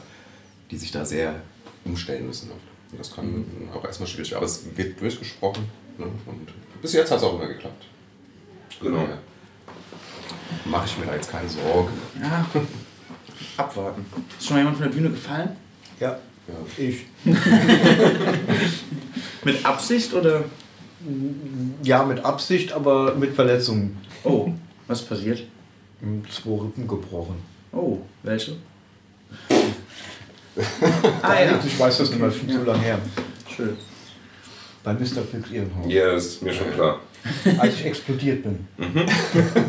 [0.71, 1.37] die sich da sehr
[1.87, 2.51] umstellen müssen.
[2.51, 2.61] Oft.
[2.93, 5.65] Und das kann auch erstmal schwierig werden, aber es wird durchgesprochen.
[5.97, 6.05] Ne?
[6.27, 7.87] Und bis jetzt hat es auch immer geklappt.
[8.83, 9.07] Genau.
[10.65, 11.91] Mache ich mir da jetzt keine Sorgen.
[12.21, 12.45] Ja,
[13.57, 14.05] abwarten.
[14.39, 15.51] Ist schon mal jemand von der Bühne gefallen?
[15.99, 16.55] Ja, Ja.
[16.77, 17.07] ich.
[19.45, 20.45] Mit Absicht oder?
[21.83, 23.97] Ja, mit Absicht, aber mit Verletzungen.
[24.23, 24.51] Oh,
[24.87, 25.43] was passiert?
[26.31, 27.37] Zwei Rippen gebrochen.
[27.73, 28.57] Oh, welche?
[31.23, 31.59] Ah, ja.
[31.65, 32.59] Ich weiß das nicht mehr, schon Ja.
[32.59, 32.99] so lange her.
[33.49, 33.77] Schön.
[34.85, 35.23] Bei Mr.
[35.31, 35.87] Pips Ehrenhaus.
[35.91, 36.99] Ja, ist mir schon klar.
[37.59, 38.67] Als ich explodiert bin.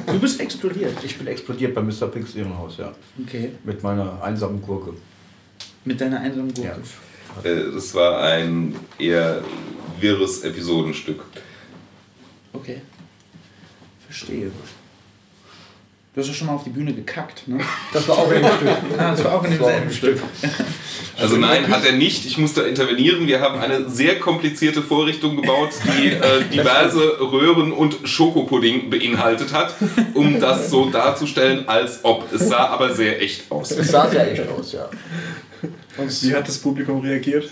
[0.07, 0.95] Du bist explodiert.
[1.03, 2.07] Ich bin explodiert bei Mr.
[2.07, 2.93] Pigs Ehrenhaus, ja.
[3.25, 3.51] Okay.
[3.63, 4.93] Mit meiner einsamen Gurke.
[5.83, 6.75] Mit deiner einsamen Ja.
[6.75, 7.49] Gurke.
[7.49, 9.41] Äh, Das war ein eher
[9.99, 11.23] wirres Episodenstück.
[12.53, 12.81] Okay.
[14.05, 14.51] Verstehe.
[16.13, 17.59] Du hast ja schon mal auf die Bühne gekackt, ne?
[17.93, 18.69] Das war auch ein Stück.
[18.97, 20.19] Ah, das war auch in demselben Stück.
[21.17, 22.25] Also nein, hat er nicht.
[22.25, 23.27] Ich musste intervenieren.
[23.27, 29.75] Wir haben eine sehr komplizierte Vorrichtung gebaut, die äh, diverse Röhren und Schokopudding beinhaltet hat,
[30.13, 32.29] um das so darzustellen, als ob.
[32.33, 33.71] Es sah aber sehr echt aus.
[33.71, 34.89] Es sah sehr echt aus, ja.
[35.97, 37.51] Und Wie hat das Publikum reagiert?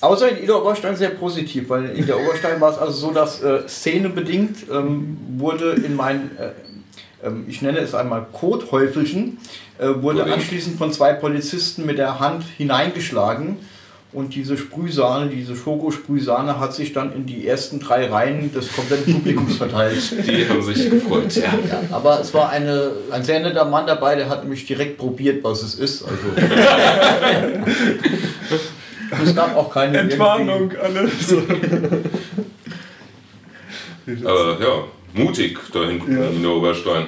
[0.00, 3.40] Außer in Ida Oberstein sehr positiv, weil in der Oberstein war es also so, dass
[3.42, 6.50] äh, szenebedingt ähm, wurde in mein, äh,
[7.48, 9.38] ich nenne es einmal Kothäufelchen,
[9.78, 13.58] äh, wurde anschließend von zwei Polizisten mit der Hand hineingeschlagen.
[14.12, 19.14] Und diese Sprühsahne, diese Schokosprühsahne hat sich dann in die ersten drei Reihen des kompletten
[19.14, 20.02] Publikums verteilt.
[20.26, 21.34] Die haben sich gefreut.
[21.34, 21.44] Ja.
[21.44, 25.42] Ja, aber es war eine, ein sehr netter Mann dabei, der hat nämlich direkt probiert,
[25.42, 26.02] was es ist.
[26.02, 26.26] Also.
[29.24, 31.08] es gab auch keine Entwarnung, alle.
[31.08, 31.42] So.
[34.24, 36.28] Aber ja, mutig da hinten Ja.
[36.28, 37.06] in der Oberstein.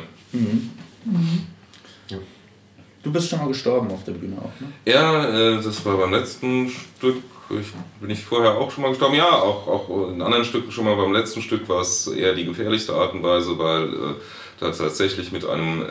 [3.03, 4.73] Du bist schon mal gestorben auf der Bühne auch, ne?
[4.90, 7.17] Ja, äh, das war beim letzten Stück.
[7.51, 7.67] Ich,
[8.01, 9.14] bin ich vorher auch schon mal gestorben?
[9.17, 10.97] Ja, auch, auch in anderen Stücken schon mal.
[10.97, 14.14] Beim letzten Stück war es eher die gefährlichste Art und Weise, weil äh,
[14.59, 15.85] da tatsächlich mit einem äh,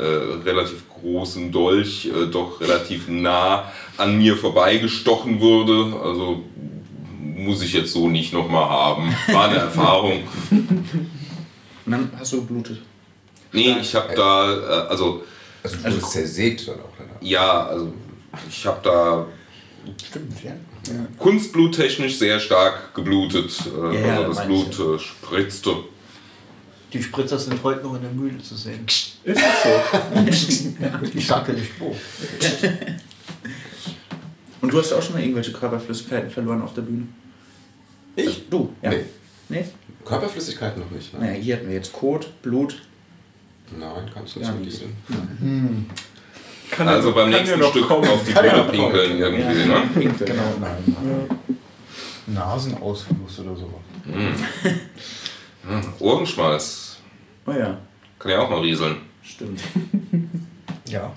[0.44, 5.96] relativ großen Dolch äh, doch relativ nah an mir vorbeigestochen wurde.
[6.04, 6.42] Also
[7.22, 9.16] muss ich jetzt so nicht nochmal haben.
[9.32, 10.24] War eine Erfahrung.
[11.86, 12.80] Und dann hast du geblutet.
[13.52, 15.24] Nee, ich habe da, äh, also
[15.64, 16.90] Also du bist zersägt dann auch.
[16.98, 17.22] danach.
[17.22, 17.94] ja, also
[18.50, 19.26] ich habe da
[20.08, 20.52] Stimmt, ja.
[21.18, 23.52] kunstbluttechnisch sehr stark geblutet.
[23.66, 25.76] Äh, Ja, ja, also das meine ich Blut äh, spritzte.
[26.94, 28.86] Die Spritzer sind heute noch in der Mühle zu sehen.
[28.86, 31.10] Ist das so?
[31.14, 31.96] Ich sage nicht wo.
[34.62, 37.08] Und du hast auch schon mal irgendwelche Körperflüssigkeiten verloren auf der Bühne?
[38.16, 38.48] Ich?
[38.50, 38.74] Du?
[38.82, 38.92] Ja.
[38.92, 39.06] Nee.
[39.50, 39.66] Nee?
[40.06, 41.14] Körperflüssigkeit noch nicht.
[41.14, 41.20] Ne?
[41.20, 42.82] Naja, hier hatten wir jetzt Kot, Blut.
[43.78, 44.82] Nein, kann ich nicht Ja, so nicht.
[44.82, 45.90] dienen.
[46.70, 48.08] Kann Also ja- beim kann nächsten ja noch Stück kommen.
[48.08, 49.82] auf die ja Bühne noch pinkeln irgendwie, ne?
[49.94, 50.28] Pinkel.
[50.28, 50.84] Genau, nein.
[50.86, 51.40] nein.
[52.28, 53.82] Nasenausfluss oder sowas.
[54.06, 54.34] Hm,
[56.00, 56.98] Ohrenschmalz.
[57.46, 57.78] Oh ja,
[58.20, 58.98] Kann ja auch mal rieseln.
[59.24, 59.62] stimmt.
[60.88, 61.12] Ja.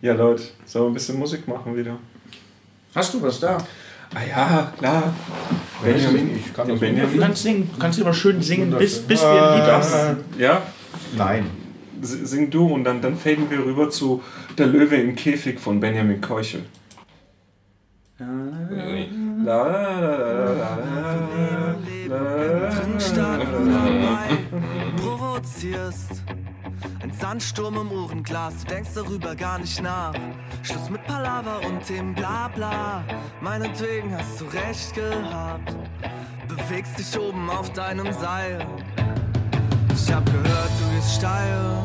[0.00, 1.96] Ja, Leute, sollen wir ein bisschen Musik machen wieder?
[2.94, 3.56] Hast du was da?
[4.14, 5.14] Ah ja, klar.
[5.82, 7.20] Benjamin, Ich kann das Du Benjamin.
[7.20, 7.70] kannst singen.
[7.72, 10.16] Du kannst immer schön singen, bis, bis wir ein Lied haben.
[10.38, 10.62] Ja,
[11.16, 11.46] Nein.
[12.02, 14.22] sing du und dann, dann faden wir rüber zu
[14.58, 16.64] Der Löwe im Käfig von Benjamin Keuchel.
[24.96, 26.22] Provozierst.
[27.02, 30.14] Ein Sandsturm im Uhrenglas, du denkst darüber gar nicht nach.
[30.62, 33.04] Schluss mit Palaver und dem Blabla.
[33.40, 35.76] Meinetwegen hast du recht gehabt.
[36.48, 38.66] Bewegst dich oben auf deinem Seil.
[39.94, 41.82] Ich hab gehört, du gehst steil.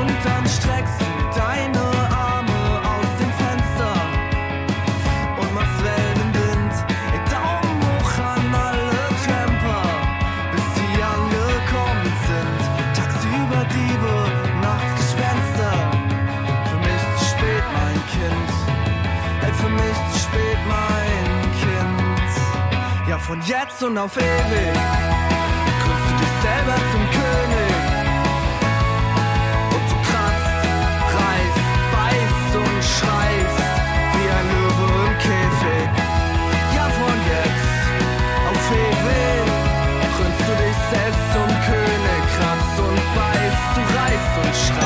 [0.00, 1.01] Und dann streckst
[23.32, 24.74] von jetzt und auf ewig
[25.82, 27.74] krönst du dich selber zum König.
[29.74, 30.60] Und du kratzt,
[31.16, 31.64] reißt,
[31.94, 33.64] beißt und schreist
[34.14, 35.88] wie ein Löwe im Käfig.
[36.76, 37.72] Ja, von jetzt
[38.50, 39.48] auf ewig
[40.14, 42.20] krönst du dich selbst zum König.
[42.36, 44.81] Kratzt und beißt, du reißt und schreist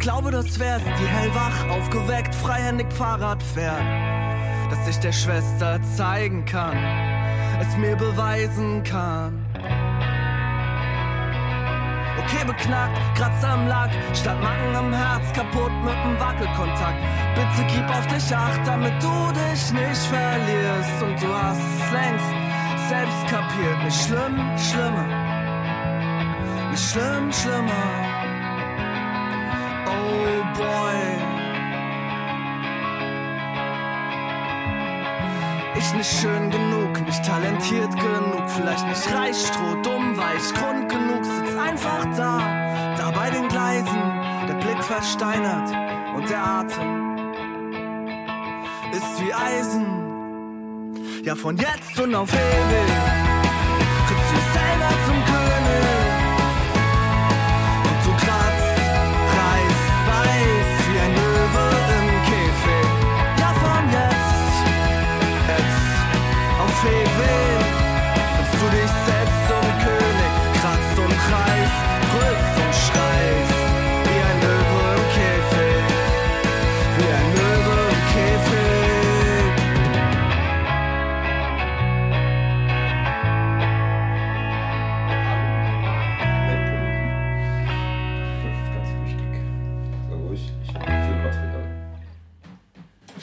[0.00, 0.82] glaube, das wär's.
[0.82, 4.10] Die hellwach, aufgeweckt, freihändig Fahrrad fährt
[4.70, 6.76] dass ich der Schwester zeigen kann,
[7.60, 9.44] es mir beweisen kann.
[12.18, 16.98] Okay, beknackt, Kratzer am Lack, statt Macken am Herz, kaputt mit dem Wackelkontakt.
[17.34, 21.02] Bitte gib auf dich acht, damit du dich nicht verlierst.
[21.02, 23.84] Und du hast es längst selbst kapiert.
[23.84, 25.06] Nicht schlimm, schlimmer.
[26.70, 28.19] Nicht schlimm, schlimmer.
[30.60, 31.00] Boy.
[35.78, 41.24] Ich nicht schön genug, nicht talentiert genug, vielleicht nicht reich, stroh, dumm, weich, Grund genug,
[41.24, 42.38] sitz einfach da,
[42.98, 44.02] da bei den Gleisen,
[44.46, 45.70] der Blick versteinert
[46.14, 47.10] und der Atem
[48.92, 49.86] ist wie Eisen.
[51.24, 52.90] Ja, von jetzt und auf ewig
[54.06, 55.59] trittst du selber zum König
[68.60, 73.60] du dich selbst zum König kratzt und kreist, brüllst und schreist
[74.06, 75.84] wie ein Löwe im Käfig,
[76.98, 78.80] wie ein Löwe im Käfig.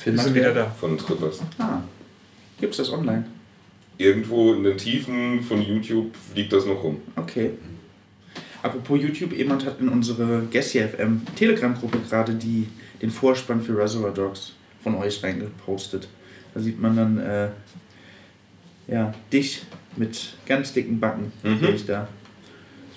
[0.05, 0.65] Wir sind wieder da.
[0.69, 1.41] von Trippers.
[1.59, 1.81] Ah,
[2.59, 3.25] gibt's das online?
[3.97, 7.01] Irgendwo in den Tiefen von YouTube liegt das noch rum.
[7.15, 7.51] Okay.
[8.61, 12.67] Apropos YouTube, jemand hat in unsere Gessi FM Telegram-Gruppe gerade die,
[13.01, 16.07] den Vorspann für Reservoir Dogs von euch reingepostet.
[16.53, 17.49] Da sieht man dann äh,
[18.87, 19.63] ja, dich
[19.95, 21.59] mit ganz dicken Backen, Mhm.
[21.59, 22.07] sehe ich da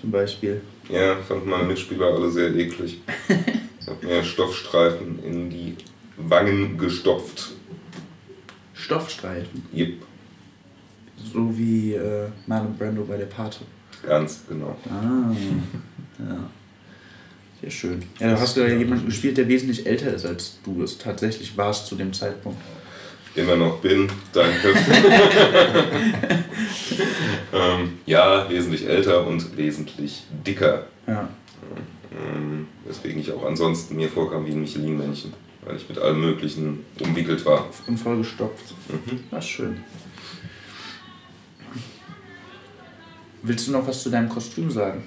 [0.01, 0.61] zum Beispiel.
[0.90, 3.01] Ja, fand meine Mitspieler alle sehr eklig.
[3.80, 5.76] Ich hab mir Stoffstreifen in die
[6.16, 7.53] Wangen gestopft.
[8.74, 10.03] Stoffstreifen, Jep,
[11.33, 13.61] so wie äh, Marlon Brando bei der Pate.
[14.07, 14.77] ganz genau.
[14.89, 15.33] Ah,
[16.18, 16.51] ja.
[17.61, 18.03] Sehr schön.
[18.18, 21.57] Ja, da hast du ja jemanden gespielt, der wesentlich älter ist, als du es tatsächlich
[21.59, 22.61] warst zu dem Zeitpunkt.
[23.35, 24.75] Immer noch bin, danke.
[27.53, 30.87] ähm, ja, wesentlich älter und wesentlich dicker.
[31.07, 31.29] Ja.
[32.12, 35.33] Ähm, weswegen ich auch ansonsten mir vorkam wie ein Michelin-Männchen,
[35.64, 37.66] weil ich mit allem Möglichen umwickelt war.
[37.87, 38.75] Und vollgestopft.
[38.89, 39.21] Mhm.
[39.31, 39.77] Das ist schön.
[43.43, 45.05] Willst du noch was zu deinem Kostüm sagen?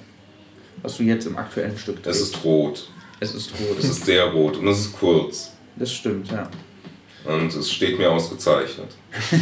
[0.82, 2.22] Was du jetzt im aktuellen Stück Es trägst?
[2.22, 2.90] ist rot.
[3.20, 3.78] es ist rot.
[3.80, 5.52] Es ist sehr rot und es ist kurz.
[5.76, 6.50] Das stimmt, ja.
[7.26, 8.96] Und es steht mir ausgezeichnet.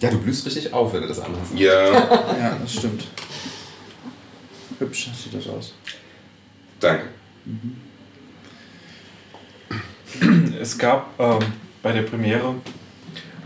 [0.00, 1.54] Ja, du blühst richtig auf, wenn du das anhast.
[1.54, 1.90] Ja,
[2.38, 3.06] Ja, das stimmt.
[4.78, 5.72] Hübsch sieht das aus.
[6.80, 7.06] danke.
[10.60, 11.38] Es gab ähm,
[11.82, 12.54] bei der Premiere,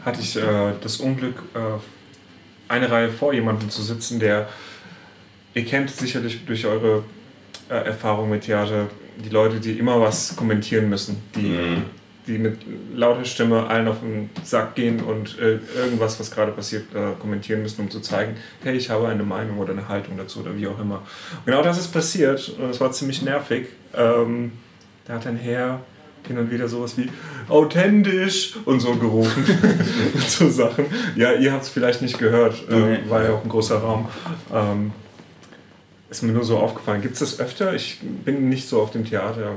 [0.04, 1.58] hatte ich äh, das Unglück, äh,
[2.70, 4.48] eine Reihe vor jemandem zu sitzen, der,
[5.54, 7.04] ihr kennt sicherlich durch eure
[7.68, 8.86] äh, Erfahrung mit Theater,
[9.22, 11.82] die Leute, die immer was kommentieren müssen, die, Mhm.
[12.26, 12.58] die mit
[12.94, 17.62] lauter Stimme allen auf den Sack gehen und äh, irgendwas, was gerade passiert, äh, kommentieren
[17.62, 20.66] müssen, um zu zeigen, hey, ich habe eine Meinung oder eine Haltung dazu oder wie
[20.68, 20.96] auch immer.
[21.38, 23.66] Und genau das ist passiert und es war ziemlich nervig.
[23.94, 24.52] Ähm,
[25.06, 25.80] da hat ein Herr
[26.26, 27.08] hin und wieder sowas wie
[27.48, 29.44] authentisch und so gerufen
[30.28, 30.86] zu Sachen.
[31.16, 32.98] Ja, ihr habt es vielleicht nicht gehört, äh, Nee.
[33.08, 34.08] war ja auch ein großer Raum.
[34.54, 34.92] Ähm,
[36.10, 37.02] ist mir nur so aufgefallen.
[37.02, 37.74] Gibt es das öfter?
[37.74, 39.52] Ich bin nicht so auf dem Theater.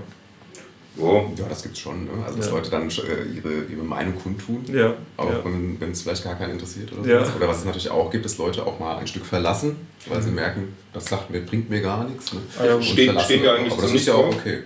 [0.99, 2.03] Oh, Ja, das gibt's schon.
[2.05, 2.11] Ne?
[2.23, 2.51] Also, dass Ja.
[2.53, 2.91] Leute dann äh,
[3.35, 4.63] ihre, ihre Meinung kundtun.
[4.71, 5.39] Ja, Auch ja.
[5.43, 7.19] wenn es vielleicht gar keinen interessiert oder Ja.
[7.25, 7.35] sowas.
[7.37, 9.75] Oder was es natürlich auch gibt, dass Leute auch mal ein Stück verlassen,
[10.07, 10.23] weil Mhm.
[10.23, 12.31] sie merken, das sagt mir, bringt mir gar nichts.
[12.33, 12.41] Ne?
[12.59, 13.07] Ah ja, Und Steht-
[13.43, 14.59] ja eigentlich Aber das ist ja auch okay.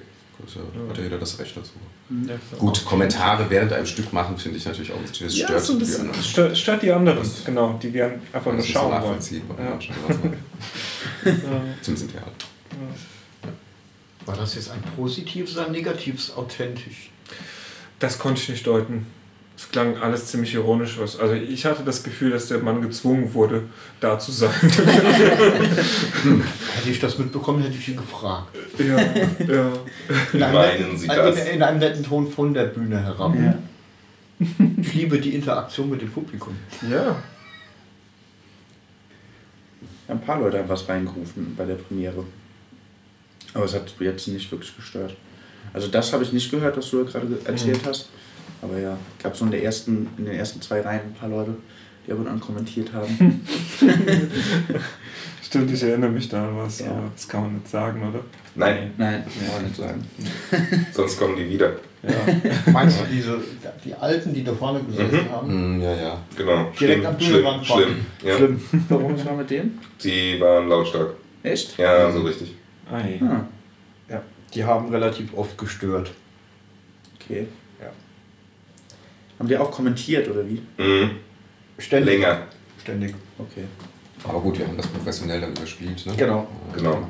[0.43, 1.71] Das ja, hat ja jeder das Recht dazu.
[2.27, 2.35] Ja.
[2.59, 5.79] Gut, Kommentare während einem Stück machen, finde ich natürlich auch das Ja, stört so ein
[5.79, 6.01] die bisschen.
[6.07, 6.23] anderen.
[6.23, 9.01] Stört, stört die anderen, genau, die gern einfach nur Das ist so schauen wollen.
[9.01, 9.57] nachvollziehbar.
[9.59, 9.79] Ja.
[11.81, 12.31] Zumindest im Theater.
[14.25, 17.09] War das jetzt ein positives oder ein negatives authentisch?
[17.99, 19.07] Das konnte ich nicht deuten.
[19.57, 20.99] Es klang alles ziemlich ironisch.
[20.99, 21.19] Was.
[21.19, 23.63] Also ich hatte das Gefühl, dass der Mann gezwungen wurde,
[23.99, 24.51] da zu sein.
[26.75, 28.55] Hätte ich das mitbekommen, hätte ich ihn gefragt.
[28.77, 29.71] ja, ja.
[30.33, 31.45] In einem Meinen netten- Sie in, das?
[31.47, 33.33] in einem netten Ton von der Bühne herab.
[33.35, 33.57] Ja.
[34.79, 36.55] Ich liebe die Interaktion mit dem Publikum.
[36.89, 37.15] ja.
[40.09, 42.23] Ein paar Leute haben was reingerufen bei der Premiere.
[43.53, 45.13] Aber es hat jetzt nicht wirklich gestört.
[45.73, 48.07] Also das habe ich nicht gehört, was du ja gerade ge- erzählt hast.
[48.61, 51.29] Aber ja, gab es so in, der ersten, in den ersten zwei Reihen ein paar
[51.29, 51.55] Leute,
[52.05, 53.41] die ab und an kommentiert haben.
[55.43, 56.87] Stimmt, ich erinnere mich da an was, Ja.
[56.91, 58.19] aber das kann man nicht sagen, oder?
[58.55, 60.85] nein, Nein, kann man nicht sagen.
[60.91, 61.73] sonst kommen die wieder.
[62.03, 62.11] Ja.
[62.71, 63.37] Meinst du diese,
[63.83, 65.77] die Alten, die da vorne gesessen haben?
[65.77, 66.21] Mm, ja, ja.
[66.35, 66.71] Genau.
[66.79, 68.05] Direkt schlimm, am schlimm, Bühnenrand schlimm.
[68.23, 68.35] Ja.
[68.35, 68.61] Schlimm.
[68.89, 69.79] Warum ist man mit denen?
[70.03, 71.13] Die waren lautstark.
[71.43, 71.77] Echt?
[71.77, 72.55] Ja, so richtig.
[72.91, 72.99] Ah,
[74.09, 74.21] Ja.
[74.53, 76.11] Die haben relativ oft gestört.
[77.21, 77.47] okay.
[79.37, 79.39] Ja.
[79.39, 80.61] Haben die auch kommentiert oder wie?
[80.81, 81.11] Mhm.
[81.77, 82.15] Ständig.
[82.15, 82.43] Länger.
[82.81, 83.13] Ständig.
[83.37, 83.63] Okay.
[84.23, 86.05] Aber gut, wir haben das professionell dann überspielt.
[86.05, 86.13] Ne?
[86.17, 86.47] Genau.
[86.75, 87.07] Genau.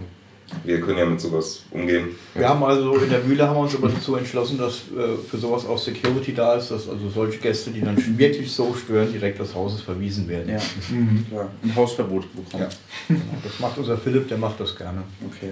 [0.63, 2.09] Wir können ja mit sowas umgehen.
[2.33, 5.37] Wir haben also in der Mühle haben wir uns aber dazu entschlossen, dass äh, für
[5.37, 9.39] sowas auch Security da ist, dass also solche Gäste, die dann wirklich so stören, direkt
[9.39, 10.49] des Hauses verwiesen werden.
[10.53, 10.59] Ja,
[10.89, 11.25] Mhm.
[11.29, 11.49] klar.
[11.63, 12.63] Ein Hausverbot bekommen.
[12.63, 12.69] Ja.
[13.09, 13.21] Genau.
[13.43, 15.03] Das macht unser Philipp, der macht das gerne.
[15.29, 15.51] Okay.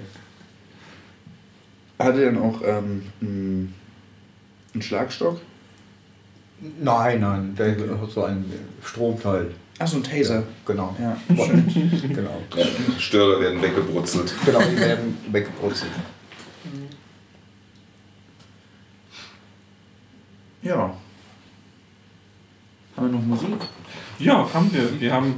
[1.99, 3.73] Hat er dann auch ähm, einen
[4.81, 5.39] Schlagstock?
[6.59, 8.45] Nein, nein, der hat so ein
[8.83, 9.51] Stromteil.
[9.77, 10.43] Ach, so ein Taser.
[10.65, 10.95] Genau.
[10.99, 12.41] Ja, Genau.
[12.55, 12.65] Ja.
[12.99, 14.33] Störer werden weggebrutzelt.
[14.45, 15.91] Genau, die werden weggebrutzelt.
[20.61, 20.95] Ja.
[22.95, 23.49] Haben wir noch Musik?
[24.17, 24.99] Ja, haben wir.
[24.99, 25.37] Wir haben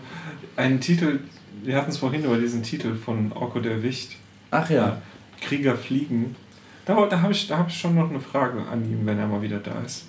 [0.55, 1.20] einen Titel,
[1.63, 4.18] wir hatten es vorhin über diesen Titel von Orko der Wicht,
[4.51, 5.01] Ach ja.
[5.41, 6.36] Krieger fliegen.
[6.86, 9.28] Da, da habe ich, da hab ich schon noch eine Frage an ihn, wenn er
[9.28, 10.05] mal wieder da ist.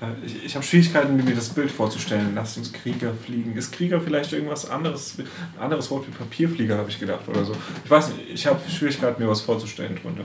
[0.00, 2.32] Äh, Ich, ich habe Schwierigkeiten, mir das Bild vorzustellen.
[2.34, 3.56] Lasst uns Krieger fliegen.
[3.56, 5.18] Ist Krieger vielleicht irgendwas anderes?
[5.18, 5.26] Ein
[5.62, 7.52] anderes Wort wie Papierflieger, habe ich gedacht oder so.
[7.84, 10.24] Ich weiß nicht, ich habe Schwierigkeiten, mir was vorzustellen drunter.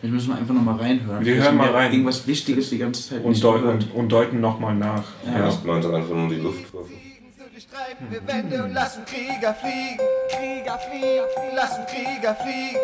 [0.00, 1.24] Jetzt müssen wir einfach nochmal reinhören.
[1.24, 1.90] Wir hören mal rein.
[1.92, 3.82] Irgendwas Wichtiges die ganze Zeit Und, nicht deu gehört.
[3.84, 5.02] und, und deuten nochmal nach.
[5.26, 5.38] Ja.
[5.40, 5.48] Ja.
[5.48, 6.92] Ich meinte einfach nur die Luftwaffe.
[7.36, 9.98] So durchstreifen wir Wände und lassen Krieger fliegen.
[10.30, 12.78] Krieger fliegen, lassen Krieger fliegen.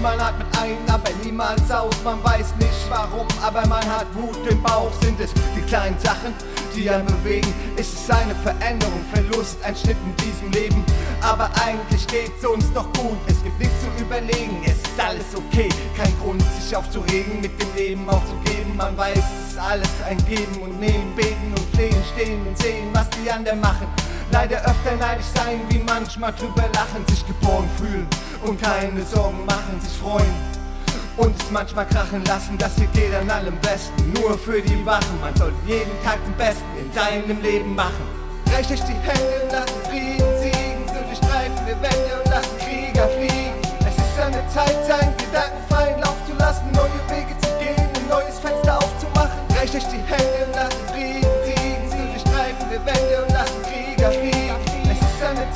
[0.00, 1.94] Man atmet ein, aber niemals aus.
[2.04, 4.92] Man weiß nicht warum, aber man hat Wut im Bauch.
[5.02, 6.32] Sind es die kleinen Sachen,
[6.76, 7.52] die einen bewegen?
[7.76, 10.84] Ist es eine Veränderung, Verlust, ein Schnitt in diesem Leben?
[11.20, 13.18] Aber eigentlich geht's uns doch gut.
[13.26, 14.62] Es gibt nichts zu überlegen.
[14.64, 15.68] Es ist alles okay.
[15.96, 18.76] Kein Grund, sich aufzuregen, mit dem Leben aufzugeben.
[18.76, 22.88] Man weiß, es ist alles ein Geben und Nehmen, beten und flehen, stehen und sehen,
[22.92, 23.88] was die anderen machen.
[24.30, 28.06] Leider öfter neidisch sein, wie manchmal drüber lachen, sich geborgen fühlen
[28.44, 30.58] und keine Sorgen machen, sich freuen
[31.18, 34.12] und es manchmal krachen lassen, das hier geht an allem besten.
[34.12, 38.06] Nur für die Wachen, man sollte jeden Tag den Besten in deinem Leben machen.
[38.56, 43.08] Recht euch die Hände und lassen Frieden siegen, so durchstreifen wir Wände und lassen Krieger
[43.08, 43.58] fliegen.
[43.80, 47.88] Es ist an der Zeit, seinen Gedanken freien Lauf zu lassen, neue Wege zu gehen,
[47.94, 49.38] ein neues Fenster aufzumachen.
[49.60, 50.27] Recht euch die Hände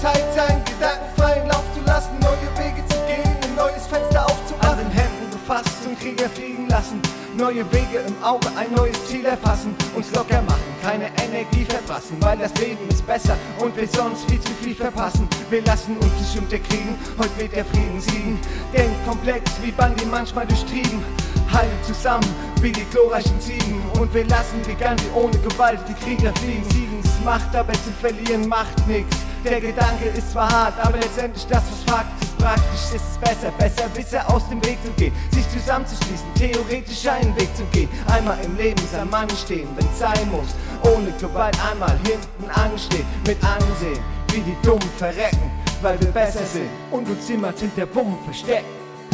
[0.01, 4.69] Zeit, seinen Gedanken freien Lauf zu lassen, neue Wege zu gehen, ein neues Fenster aufzumachen.
[4.69, 7.01] An den Händen gefasst zum Krieger fliegen lassen.
[7.37, 9.75] Neue Wege im Auge, ein neues Ziel erfassen.
[9.95, 12.17] Uns locker machen, keine Energie verpassen.
[12.21, 15.29] Weil das Leben ist besser und wir sonst viel zu viel verpassen.
[15.51, 18.39] Wir lassen uns nicht unterkriegen, heute wird der Frieden siegen.
[18.73, 21.05] Denkt komplex wie Bandi manchmal durchtrieben.
[21.53, 22.29] Halten zusammen
[22.61, 23.83] wie die glorreichen Ziegen.
[23.99, 26.65] Und wir lassen wie Gandhi ohne Gewalt die Krieger fliegen.
[26.71, 29.09] Siegens macht, aber zu verlieren macht nix.
[29.45, 33.51] Der Gedanke ist zwar hart, aber letztendlich das, was Fakt ist, praktisch ist es besser.
[33.59, 37.89] Besser Wisse aus dem Weg zu gehen, sich zusammenzuschließen, theoretisch einen Weg zu gehen.
[38.07, 40.55] Einmal im Leben sein Mann stehen, wenn's sein muss.
[40.95, 45.51] Ohne Gewalt einmal hinten anstehen, mit ansehen, wie die Dummen verrecken,
[45.83, 48.67] weil wir besser sind und uns jemand hinter Bummen verstecken.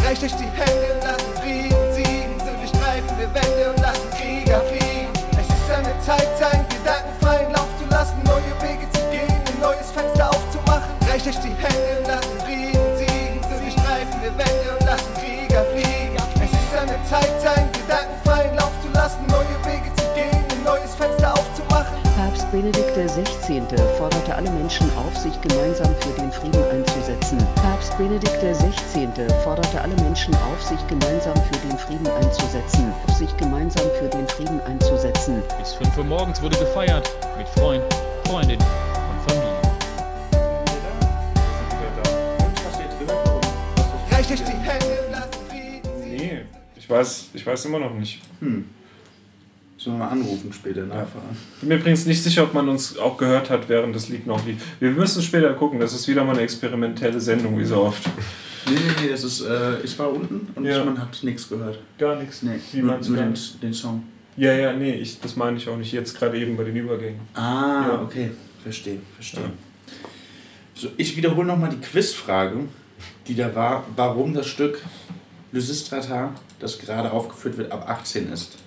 [0.05, 4.61] Reicht euch die Hände und lassen Frieden siegen, so durchstreifen wir Wände und lassen Krieger
[4.61, 5.09] fliegen.
[5.33, 6.29] Es ist an der Zeit,
[36.39, 37.11] 5 Uhr morgens wurde gefeiert.
[37.37, 37.83] Mit Freund,
[38.27, 39.59] Freundin und Familie.
[44.19, 44.99] Euch die Hände.
[46.05, 46.39] Nee,
[46.77, 48.21] ich weiß, ich weiß immer noch nicht.
[48.41, 48.65] Hm.
[49.77, 51.37] Sollen wir mal anrufen später, nachfragen.
[51.61, 54.45] Bin mir übrigens nicht sicher, ob man uns auch gehört hat, während das Lied noch
[54.45, 54.57] lief.
[54.81, 58.05] Wir müssen später gucken, das ist wieder mal eine experimentelle Sendung, wie so oft.
[58.67, 60.85] Nee, nee, nee, das ist, äh, ich war unten und Ja.
[60.85, 61.79] man hat nichts gehört.
[61.97, 62.43] Gar nichts.
[62.43, 64.03] Nee, Wie nur, nur den, den Song.
[64.39, 65.93] Ja, ja, nee, ich, das meine ich auch nicht.
[65.93, 67.21] Jetzt gerade eben bei den Übergängen.
[67.35, 68.03] Ah, Ja.
[68.03, 68.31] okay.
[68.63, 69.43] Verstehe, verstehe.
[69.43, 69.51] Ja.
[70.75, 72.61] So, ich wiederhole nochmal die Quizfrage,
[73.27, 74.81] die da war, warum das Stück
[75.51, 78.59] Lysistrata, das gerade aufgeführt wird, ab 18 ist.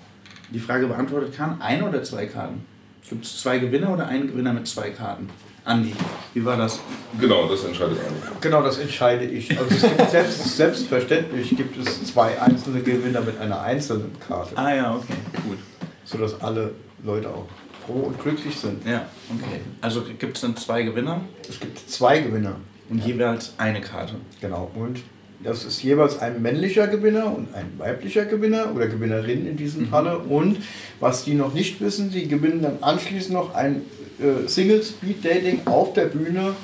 [0.49, 2.65] Die Frage beantwortet kann, ein oder zwei Karten?
[3.09, 5.29] Gibt es zwei Gewinner oder einen Gewinner mit zwei Karten?
[5.63, 5.93] Andi,
[6.33, 6.79] wie war das?
[7.19, 8.35] Genau, das entscheidet einer.
[8.41, 9.51] Genau, das entscheide ich.
[9.57, 14.73] Also es gibt selbst, selbstverständlich gibt es zwei einzelne Gewinner mit einer einzelnen Karte, Ah
[14.73, 15.13] ja, okay,
[15.47, 15.57] gut.
[16.03, 16.71] sodass alle
[17.03, 17.45] Leute auch
[17.85, 18.85] froh und glücklich sind.
[18.87, 19.59] Ja, okay.
[19.81, 22.55] Also gibt es dann zwei Gewinner Es gibt zwei Gewinner.
[22.89, 24.15] und jeweils eine Karte.
[24.41, 24.71] Genau.
[24.73, 25.01] Und
[25.43, 30.17] das ist jeweils ein männlicher Gewinner und ein weiblicher Gewinner oder Gewinnerin in diesem Falle.
[30.19, 30.57] Und
[30.99, 33.81] was die noch nicht wissen, die gewinnen dann anschließend noch ein
[34.21, 36.55] äh, Single Speed Dating auf der Bühne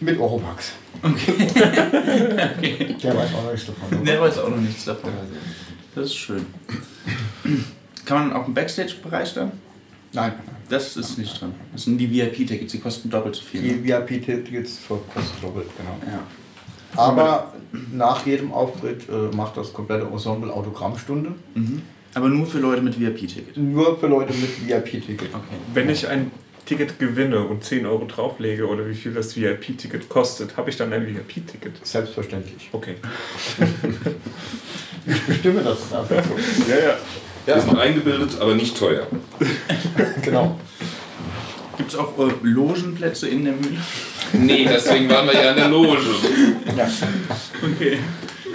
[0.00, 0.72] mit Oropax.
[1.02, 2.96] Okay.
[3.02, 3.88] Der weiß auch noch nichts davon.
[3.98, 4.04] oder?
[4.04, 5.12] Der weiß auch noch nichts davon.
[5.94, 6.46] Das ist schön.
[8.04, 9.52] Kann man auch im Backstage-Bereich dann?
[10.12, 10.32] Nein,
[10.68, 11.54] Das ist nicht drin.
[11.72, 13.60] Das sind die VIP-Tickets, die kosten doppelt so viel.
[13.62, 13.84] die ne?
[14.08, 16.12] VIP-Tickets kosten doppelt, genau.
[16.12, 16.20] Ja.
[16.96, 17.52] Aber
[17.92, 21.34] nach jedem Auftritt äh, macht das komplette Ensemble Autogrammstunde.
[21.54, 21.82] Mhm.
[22.18, 23.56] Aber nur für Leute mit VIP-Ticket.
[23.56, 25.28] Nur für Leute mit VIP-Ticket.
[25.32, 25.56] Okay.
[25.72, 26.32] Wenn ich ein
[26.66, 30.92] Ticket gewinne und 10 Euro drauflege oder wie viel das VIP-Ticket kostet, habe ich dann
[30.92, 31.74] ein VIP-Ticket.
[31.86, 32.68] Selbstverständlich.
[32.72, 32.96] Okay.
[35.06, 35.78] Ich bestimme das.
[35.90, 36.96] Ja, ja.
[37.46, 39.06] Ja, ist noch eingebildet, aber nicht teuer.
[40.22, 40.60] Genau.
[41.78, 43.78] Gibt es auch äh, Logenplätze in der Mühle?
[44.34, 45.96] Nee, deswegen waren wir ja in der Loge.
[47.62, 47.98] Okay.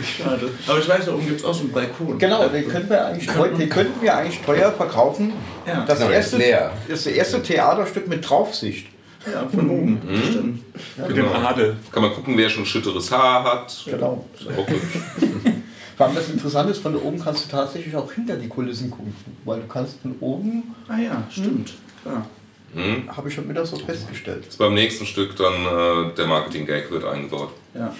[0.02, 0.50] Schade.
[0.68, 2.18] Aber ich weiß, da oben gibt es auch so einen Balkon.
[2.18, 5.34] Genau, den könnten wir eigentlich, teuer- den könnten wir eigentlich teuer verkaufen.
[5.68, 5.86] Ja.
[5.86, 6.72] Das Genau, erste, leer.
[6.90, 8.88] das erste Theaterstück mit Draufsicht.
[9.32, 10.02] ja, von oben.
[10.30, 10.64] Stimmt.
[11.08, 11.78] Mit dem Adel.
[11.92, 13.84] Kann man gucken, wer schon schütteres Haar hat.
[13.86, 14.26] Genau.
[14.38, 14.48] Hübsch.
[15.98, 18.90] Vor allem das Interessante ist, von da oben kannst du tatsächlich auch hinter die Kulissen
[18.90, 19.16] gucken.
[19.46, 21.74] Weil du kannst von oben, Ah ja, stimmt.
[22.02, 22.26] Klar.
[22.74, 23.16] Hm.
[23.16, 24.48] habe ich schon wieder so festgestellt.
[24.48, 27.52] Ist beim nächsten Stück dann äh, der Marketing-Gag wird eingebaut.
[27.76, 27.94] Ja.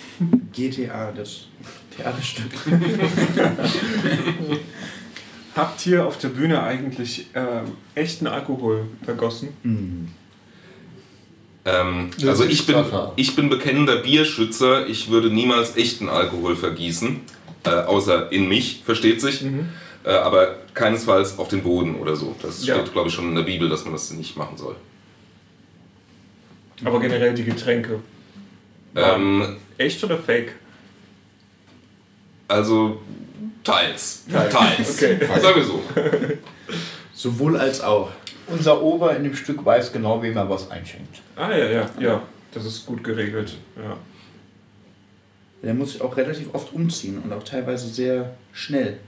[0.52, 1.42] GTA, das
[1.98, 2.52] Theaterstück.
[5.56, 9.50] Habt ihr auf der Bühne eigentlich ähm, echten Alkohol vergossen?
[9.62, 10.08] Hm.
[11.66, 12.76] Ähm, also ich bin,
[13.16, 14.88] ich bin bekennender Bierschützer.
[14.88, 17.22] Ich würde niemals echten Alkohol vergießen,
[17.66, 19.46] äh, außer in mich, versteht sich.
[20.04, 22.36] Äh, aber keinesfalls auf den Boden oder so.
[22.42, 22.76] Das Ja.
[22.76, 24.76] steht, glaube ich, schon in der Bibel, dass man das nicht machen soll.
[26.84, 28.00] Aber generell die Getränke.
[28.96, 30.56] Ähm, Echt oder fake?
[32.48, 33.02] Also
[33.64, 34.24] teils.
[34.32, 34.54] Teils.
[34.54, 35.04] Teils.
[35.04, 35.18] Okay.
[35.42, 35.84] Sagen wir so.
[37.14, 38.12] Sowohl als auch.
[38.48, 41.22] Unser Ober in dem Stück weiß genau, wem er was einschenkt.
[41.36, 42.22] Ah ja, ja, ja.
[42.54, 43.56] Das ist gut geregelt.
[43.78, 43.98] Ja.
[45.64, 49.00] Der muss sich auch relativ oft umziehen und auch teilweise sehr schnell.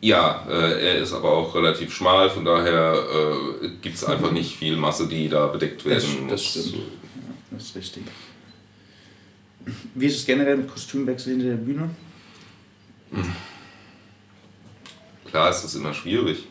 [0.00, 4.56] Ja, äh, er ist aber auch relativ schmal, von daher äh, gibt es einfach nicht
[4.56, 6.54] viel Masse, die da bedeckt werden Das, muss.
[6.54, 6.74] das stimmt.
[6.74, 8.02] Ja, das ist richtig.
[9.94, 11.88] Wie ist es generell mit Kostümwechsel hinter der Bühne?
[15.26, 16.46] Klar ist das immer schwierig.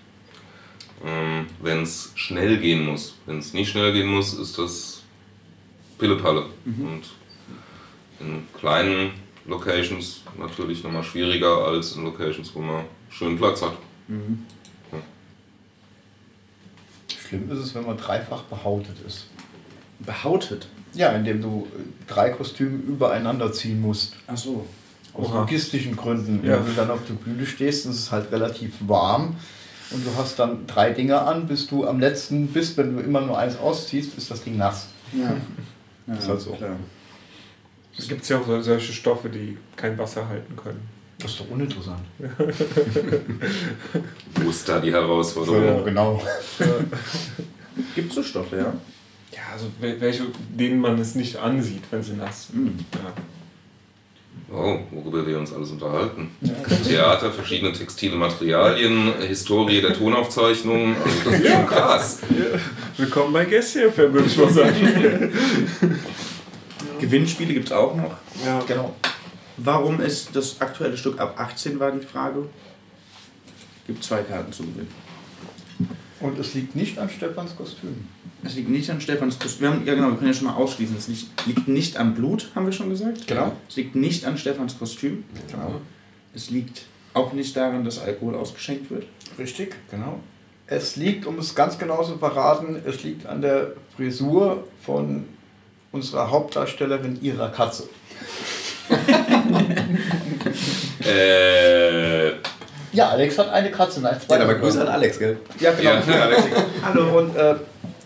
[1.05, 3.15] Ähm, wenn es schnell gehen muss.
[3.25, 5.01] Wenn es nicht schnell gehen muss, ist das
[5.97, 6.45] Pillepalle.
[6.65, 7.03] Und
[8.19, 9.11] in kleinen
[9.45, 13.77] Locations natürlich nochmal schwieriger als in Locations, wo man schönen Platz hat.
[17.27, 19.27] Schlimm ist es, wenn man dreifach behautet ist.
[19.99, 20.67] Behautet.
[20.93, 21.67] Ja, indem du
[22.07, 24.15] drei Kostüme übereinander ziehen musst.
[24.27, 24.67] Ach so.
[25.13, 25.41] Aus Oha.
[25.41, 26.43] logistischen Gründen.
[26.45, 26.57] Ja.
[26.59, 29.35] Wenn du dann auf der Bühne stehst, ist es halt relativ warm
[29.91, 32.77] und du hast dann drei Dinge an, bis du am letzten bist.
[32.77, 34.87] Wenn du immer nur eins ausziehst, ist das Ding nass.
[35.13, 35.35] Ja.
[36.07, 36.51] ja Ist halt so.
[36.53, 36.75] Klar.
[37.95, 40.81] Es gibt ja auch so- solche Stoffe, die kein Wasser halten können.
[41.19, 41.99] Das ist doch uninteressant.
[44.35, 45.85] Wo ist da die Herausforderung?
[45.85, 46.21] genau.
[47.95, 48.73] Gibt so Stoffe, ja?
[49.31, 52.63] Ja, also wel- welche, denen man es nicht ansieht, wenn sie nass sind.
[52.65, 52.79] Mhm.
[52.93, 53.13] Ja.
[54.51, 56.29] Oh, worüber wir uns alles unterhalten.
[56.85, 60.95] Theater, verschiedene textile Materialien, Historie der Tonaufzeichnung.
[61.03, 62.19] Also das ist schon krass.
[62.97, 65.33] Willkommen bei Guess Here, würde ich mal sagen.
[66.99, 68.15] Gewinnspiele gibt es auch noch.
[68.45, 68.61] ja.
[68.67, 68.95] Genau.
[69.57, 72.47] Warum ist das aktuelle Stück ab 18 war die Frage?
[73.85, 75.02] Gibt zwei Karten zu gewinnen.
[76.23, 78.07] Und es liegt nicht an Stefans Kostüm.
[78.43, 79.67] Es liegt nicht an Stefans Kostüm.
[79.67, 80.95] Haben, ja genau, wir können ja schon mal ausschließen.
[80.97, 83.27] Es liegt, liegt nicht am Blut, haben wir schon gesagt.
[83.27, 83.51] Genau.
[83.67, 85.25] Es liegt nicht an Stefans Kostüm.
[85.51, 85.81] Genau.
[86.33, 89.05] Es liegt auch nicht daran, dass Alkohol ausgeschenkt wird.
[89.37, 90.21] Richtig, genau.
[90.65, 95.25] Es liegt, um es ganz genau zu verraten, es liegt an der Frisur von
[95.91, 97.89] unserer Hauptdarstellerin ihrer Katze.
[101.05, 101.92] Äh,
[102.93, 104.01] Ja, Alex hat eine Katze.
[104.01, 104.55] Nein, zwei Ja, aber.
[104.55, 105.37] Grüße an Alex, gell?
[105.59, 105.89] Ja, genau.
[105.89, 106.43] ja, Alex.
[106.83, 107.19] Hallo.
[107.19, 107.55] Und, äh,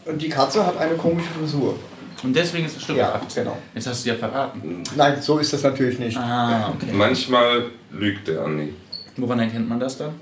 [0.05, 1.77] und die Katze hat eine komische Frisur.
[2.23, 3.43] Und deswegen ist das Stück Ja, ab 18.
[3.43, 3.57] genau.
[3.75, 4.83] Jetzt hast du ja verraten.
[4.95, 6.17] Nein, so ist das natürlich nicht.
[6.17, 6.91] Ah, okay.
[6.91, 8.73] manchmal lügt der Andi.
[9.17, 10.15] Woran erkennt man das dann?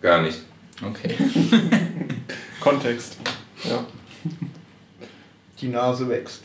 [0.00, 0.38] Gar nicht.
[0.84, 1.14] Okay.
[2.60, 3.16] Kontext.
[3.64, 3.84] Ja.
[5.60, 6.42] Die Nase wächst.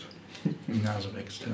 [0.68, 1.48] Die Nase wächst, ja.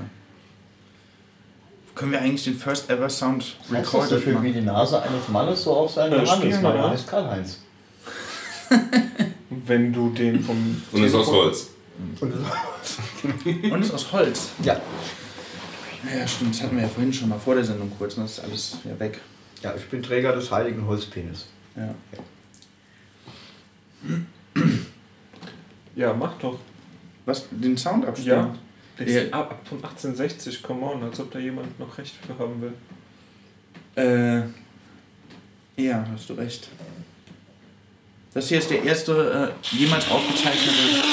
[1.97, 5.63] Können wir eigentlich den First Ever Sound Heißt das so wie die Nase eines Mannes,
[5.63, 6.37] so auch sein Ja, Johannes.
[6.37, 6.81] spielen wir, Mein ja.
[6.83, 7.59] Name ist Karl-Heinz.
[9.49, 10.81] Wenn du den vom.
[10.91, 11.69] Und ist aus Holz.
[12.19, 12.33] Und
[13.71, 14.49] Und ist aus Holz.
[14.63, 14.79] ja.
[16.15, 16.53] Ja, stimmt.
[16.53, 18.13] Das hatten wir ja vorhin schon mal vor der Sendung kurz.
[18.13, 19.19] Und das ist alles ja weg.
[19.63, 21.47] ja, ich bin Träger des heiligen Holzpenis.
[21.75, 21.93] Ja.
[25.95, 26.59] Ja, mach doch.
[27.25, 27.45] Was?
[27.51, 28.37] Den Sound abspielen?
[28.39, 28.55] Ja.
[28.97, 29.21] Das Ja.
[29.21, 32.61] ist ab, ab von 1860, come on, als ob da jemand noch Recht für haben
[32.61, 32.73] will.
[33.95, 34.43] Äh,
[35.81, 36.69] ja, hast du recht.
[38.33, 41.03] Das hier ist der erste äh, jemals aufgezeichnete.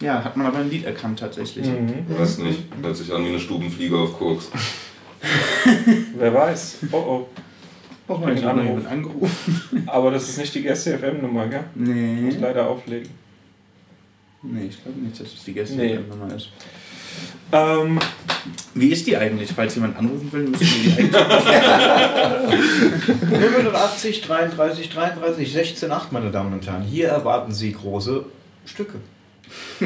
[0.00, 1.66] Ja, hat man aber ein Lied erkannt tatsächlich.
[1.66, 2.06] Mhm.
[2.08, 2.64] Weiß nicht.
[2.80, 4.50] Hört sich an wie eine Stubenfliege auf Koks.
[6.16, 6.78] Wer weiß.
[6.92, 7.28] Oh oh.
[8.12, 8.64] Oh, mein Ein Gott, Anruf.
[8.66, 9.62] jemand angerufen.
[9.86, 11.62] Aber das ist nicht die SCFM-Nummer, gell?
[11.76, 11.80] Ich
[12.22, 12.40] muss Nee.
[12.40, 13.08] leider auflegen.
[14.42, 15.96] Nee, ich glaube nicht, dass es die Gäste Nee.
[16.08, 16.48] Nummer ist.
[17.52, 18.00] Ähm,
[18.74, 19.52] Wie ist die eigentlich?
[19.52, 21.14] Falls jemand anrufen will, müssen wir die eigentlich.
[23.74, 26.82] 080 33 33 16 8, meine Damen und Herren.
[26.82, 28.24] Hier erwarten Sie große
[28.64, 28.98] Stücke.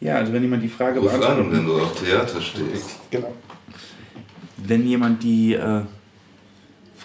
[0.00, 2.98] ja, also wenn jemand die Frage Ruf an, beantworten wenn du auf Theater stehst.
[3.10, 3.34] Genau.
[4.58, 5.82] wenn jemand die äh,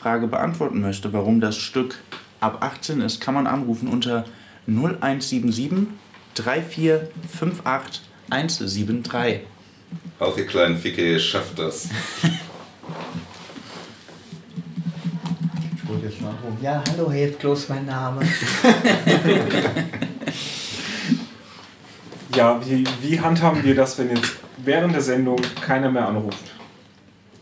[0.05, 1.97] Frage beantworten möchte, warum das Stück
[2.39, 4.23] ab 18 ist, kann man anrufen unter
[4.67, 5.87] 0177
[6.35, 9.39] 3458 173.
[10.19, 11.89] Auf ihr kleinen Ficke, ihr schafft das.
[15.75, 16.57] Ich wollte jetzt nachrufen.
[16.61, 18.21] Ja, hallo, Hilfklos, mein Name.
[22.35, 26.54] ja, wie, wie handhaben wir das, wenn jetzt während der Sendung keiner mehr anruft?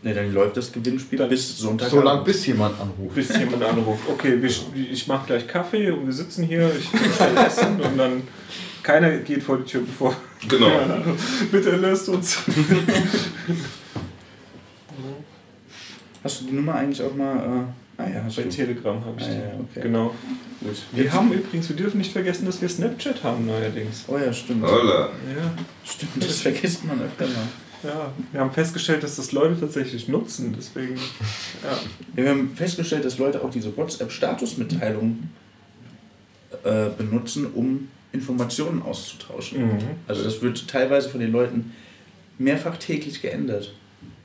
[0.04, 1.88] Ne, dann läuft das Gewinnspiel Dann- bis Sonntag.
[1.90, 3.14] So lange, bis jemand anruft.
[3.14, 4.02] bis jemand anruft.
[4.08, 4.50] Okay, wir,
[4.92, 8.22] ich mache gleich Kaffee und wir sitzen hier, ich stelle Essen und dann
[8.82, 10.14] keiner geht vor die Tür bevor.
[10.46, 10.66] Genau.
[10.68, 11.02] Ja,
[11.50, 12.36] bitte löst uns.
[16.22, 17.36] Hast du die Nummer eigentlich auch mal.
[17.98, 18.48] Äh, ah ja, hast Bei du.
[18.48, 19.36] Telegram habe ich Ah, die.
[19.36, 19.80] ja, okay.
[19.82, 20.14] Genau.
[20.60, 20.76] Gut.
[20.92, 24.04] Wir haben übrigens, wir dürfen nicht vergessen, dass wir Snapchat haben neuerdings.
[24.08, 24.64] Oh ja, stimmt.
[24.64, 25.08] Holla.
[25.34, 27.48] Ja, Stimmt, das vergisst man öfter mal.
[27.84, 28.12] Ja.
[28.32, 30.54] Wir haben festgestellt, dass das Leute tatsächlich nutzen.
[30.56, 31.70] Deswegen, ja.
[32.16, 35.30] Ja, wir haben festgestellt, dass Leute auch diese WhatsApp-Statusmitteilungen
[36.64, 39.66] äh, benutzen, um Informationen auszutauschen.
[39.66, 39.78] Mhm.
[40.06, 41.72] Also das wird teilweise von den Leuten
[42.38, 43.74] mehrfach täglich geändert.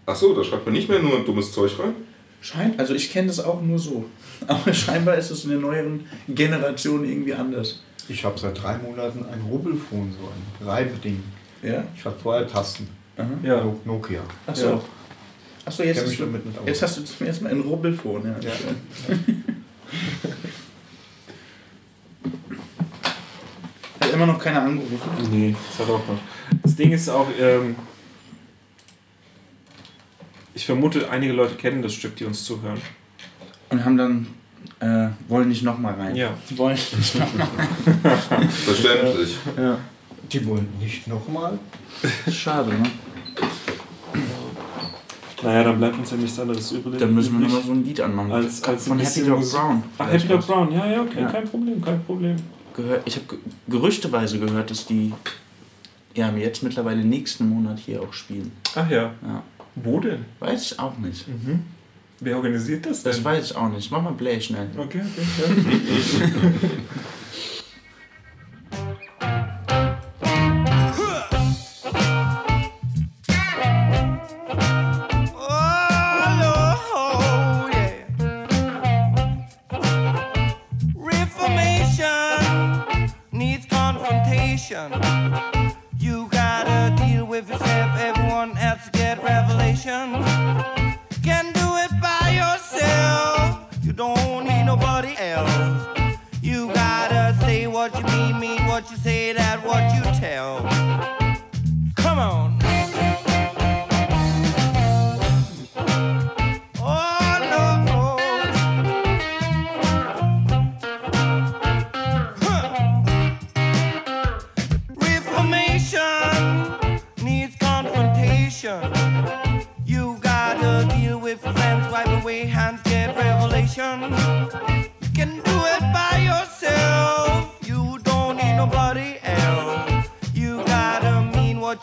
[0.05, 1.93] Achso, da schreibt man nicht mehr nur dummes Zeug rein?
[2.41, 4.05] Scheint, also ich kenne das auch nur so.
[4.47, 7.81] Aber scheinbar ist es in der neueren Generation irgendwie anders.
[8.07, 11.21] Ich habe seit drei Monaten ein Rubbelfon, so ein Reibeding.
[11.61, 11.83] Ja?
[11.95, 12.87] Ich hatte vorher Tasten.
[13.19, 13.27] Aha.
[13.43, 13.63] Ja.
[13.63, 14.21] No- Nokia.
[14.47, 14.69] Achso.
[14.69, 14.81] Ja.
[15.65, 18.23] Achso, jetzt, hast du- jetzt hast du zum ersten Mal ein Rubbelfon.
[18.25, 18.35] Ja.
[18.41, 18.51] Ja.
[18.55, 19.43] schön.
[24.01, 24.99] Hat immer noch keiner angerufen.
[25.31, 26.19] Nee, das hat auch noch.
[26.63, 27.75] Das Ding ist auch, ähm,
[30.53, 32.79] ich vermute, einige Leute kennen das Stück, die uns zuhören.
[33.69, 34.27] Und haben dann,
[34.79, 36.15] äh, wollen nicht nochmal rein.
[36.15, 36.33] Ja.
[36.55, 37.47] Wollen nicht nochmal
[38.49, 39.35] Verständlich.
[39.57, 39.77] Ja.
[40.31, 41.59] Die wollen nicht nochmal.
[42.31, 42.83] Schade, ne?
[45.43, 46.99] Naja, dann bleibt uns ja nichts anderes übrig.
[46.99, 48.31] Dann müssen wir nochmal so ein Lied anmachen.
[48.31, 49.83] als, als von Happy Dog Brown.
[49.97, 50.45] Ach, Happy Dog.
[50.45, 51.31] Brown, ja, ja, okay, Ja.
[51.31, 52.35] kein Problem, kein Problem.
[52.75, 53.37] Gehört, ich habe ge
[53.67, 55.13] gerüchteweise gehört, dass die
[56.15, 58.51] ja, jetzt mittlerweile nächsten Monat hier auch spielen.
[58.75, 59.13] Ach ja.
[59.21, 59.43] Ja.
[59.75, 60.25] Wo denn?
[60.39, 61.27] Weiß ich auch nicht.
[61.27, 61.61] Mhm.
[62.19, 63.11] Wer organisiert das denn?
[63.13, 63.89] Das weiß ich auch nicht.
[63.91, 64.67] Mach mal Play schnell.
[64.75, 65.25] Okay, okay.
[65.39, 66.51] Ja.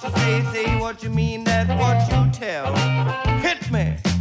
[0.02, 2.74] what you say, say what you mean, that's what you tell.
[3.40, 4.15] Hit me.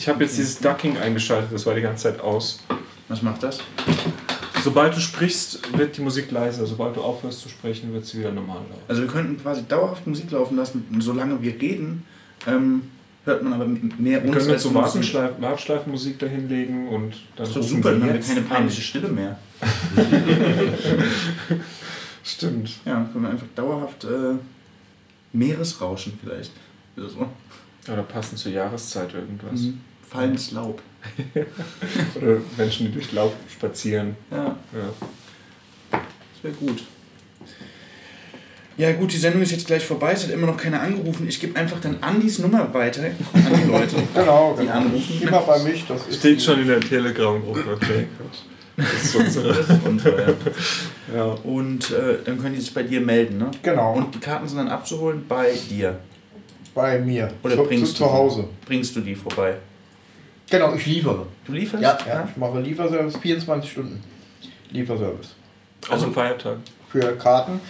[0.00, 2.60] Ich habe jetzt dieses Ducking eingeschaltet, das war die ganze Zeit aus.
[3.08, 3.58] Was macht das?
[4.64, 6.64] Sobald du sprichst, wird die Musik leiser.
[6.64, 8.80] Sobald du aufhörst zu sprechen, wird sie wieder normal laut.
[8.88, 12.06] Also wir könnten quasi dauerhaft Musik laufen lassen, solange wir reden,
[12.46, 12.84] ähm,
[13.26, 14.94] hört man aber mehr Wir uns können jetzt als so Musik.
[14.94, 19.38] Warteschleif Warteschleifmusik dahinlegen und dann ist doch super, dann haben wir keine peinliche Stille mehr.
[22.24, 22.70] Stimmt.
[22.86, 24.36] Ja, können wir einfach dauerhaft äh,
[25.34, 26.52] Meeresrauschen vielleicht.
[26.96, 27.26] Oder so.
[27.92, 29.60] Oder passend zur Jahreszeit irgendwas.
[29.60, 29.80] Mhm.
[30.10, 30.82] Fallendes Laub.
[32.16, 34.16] Oder Menschen, die durch Laub spazieren.
[34.30, 34.90] Ja, Ja.
[35.90, 36.00] das
[36.42, 36.82] wäre gut.
[38.76, 41.28] Ja gut, die Sendung ist jetzt gleich vorbei, es hat immer noch keiner angerufen.
[41.28, 43.12] Ich gebe einfach dann Andis Nummer weiter an
[43.62, 43.96] die Leute.
[44.14, 44.72] Genau, Die genau.
[44.78, 45.20] anrufen.
[45.22, 47.64] Immer bei mich, das Steht schon in der Telegram-Gruppe.
[47.74, 48.06] Okay.
[48.76, 49.48] Das ist unsere.
[49.48, 51.14] Das ist unsere, ja.
[51.14, 51.24] Ja.
[51.44, 53.50] Und äh, dann können die sich bei dir melden, ne?
[53.62, 55.98] Genau, Und die Karten sind dann abzuholen bei dir.
[56.74, 57.30] bei mir.
[57.42, 58.44] Oder zu, bringst zu, du zu Hause.
[58.64, 59.56] Bringst du die vorbei?
[60.50, 61.26] Genau, ich liefere.
[61.44, 61.82] Du lieferst?
[61.82, 64.02] Ja, ja, ich mache Lieferservice 24 Stunden.
[64.70, 65.34] Lieferservice.
[65.88, 66.56] Auch am Feiertag.
[66.90, 67.60] Für Karten.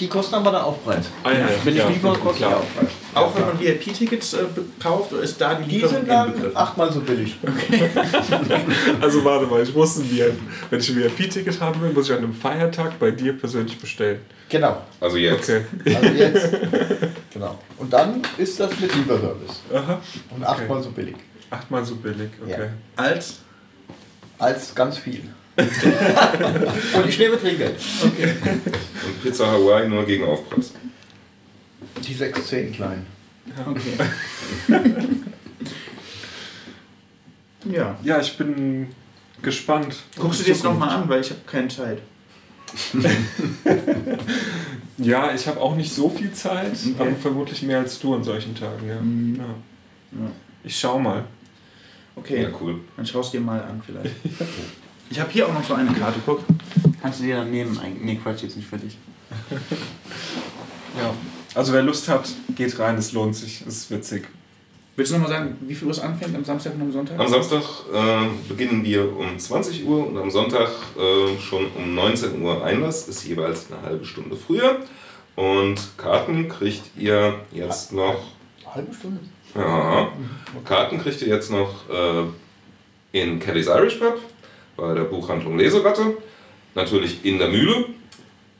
[0.00, 1.06] Die kosten aber dann Aufpreis.
[1.22, 1.46] Ah, ja, ja.
[1.62, 2.56] Wenn ich Ja, liefere, kostet die klar.
[2.58, 2.88] Aufpreis.
[3.14, 4.38] Auch wenn man VIP-Tickets äh,
[4.82, 7.36] kauft, ist da die Die Lieferung sind dann achtmal so billig.
[9.00, 10.34] Also warte mal, ich muss ein VIP,
[10.70, 14.20] wenn ich ein VIP-Ticket haben will, muss ich an einem Feiertag bei dir persönlich bestellen.
[14.48, 14.78] Genau.
[15.00, 15.50] Also jetzt.
[15.50, 15.64] Okay.
[15.94, 16.50] Also jetzt.
[17.32, 17.58] genau.
[17.78, 19.60] Und dann ist das mit Lieferservice.
[19.72, 20.00] Aha.
[20.34, 21.16] Und achtmal so billig.
[21.50, 22.68] Achtmal so billig, okay.
[22.96, 23.40] Als?
[24.38, 25.22] Als ganz viel.
[25.56, 27.76] Und ich nehme Trinkgeld.
[28.02, 30.72] Und Pizza Hawaii nur gegen Aufpreis.
[32.06, 33.06] Die 6, 10 kleinen.
[37.70, 37.96] Ja.
[38.02, 38.88] Ja, ich bin
[39.42, 39.96] gespannt.
[40.18, 41.98] Guckst du dir das nochmal an, weil ich habe keine Zeit.
[44.96, 46.94] Ja, ich habe auch nicht so viel Zeit, Okay.
[46.98, 48.88] aber vermutlich mehr als du an solchen Tagen.
[48.88, 49.00] Ja.
[49.00, 49.36] Mhm.
[49.36, 49.44] Ja.
[50.24, 50.30] Ja.
[50.64, 51.24] Ich schau mal.
[52.16, 52.80] Okay, Ja, cool.
[52.96, 54.14] dann schaust dir mal an vielleicht.
[55.10, 56.40] Ich habe hier auch noch so eine Karte, guck.
[57.00, 57.78] Kannst du dir dann nehmen?
[57.78, 58.02] eigentlich?
[58.02, 58.96] Nee, Quatsch, jetzt nicht für dich.
[60.98, 61.14] Ja.
[61.54, 64.26] Also wer Lust hat, geht rein, es lohnt sich, es ist witzig.
[64.96, 67.18] Willst du nochmal sagen, wie viel Uhr es anfängt am Samstag und am Sonntag?
[67.18, 67.62] Am Samstag
[67.92, 73.06] äh, beginnen wir um 20 Uhr und am Sonntag äh, schon um 19 Uhr Einlass,
[73.06, 74.78] ist jeweils eine halbe Stunde früher.
[75.36, 78.16] Und Karten kriegt ihr jetzt noch,
[78.72, 79.20] Halbe Stunde.
[79.54, 80.12] Ja,
[80.64, 82.24] Karten kriegt ihr jetzt noch äh,
[83.12, 84.18] in Kelly's Irish Pub,
[84.76, 86.16] bei der Buchhandlung Leseratte,
[86.74, 87.86] natürlich in der Mühle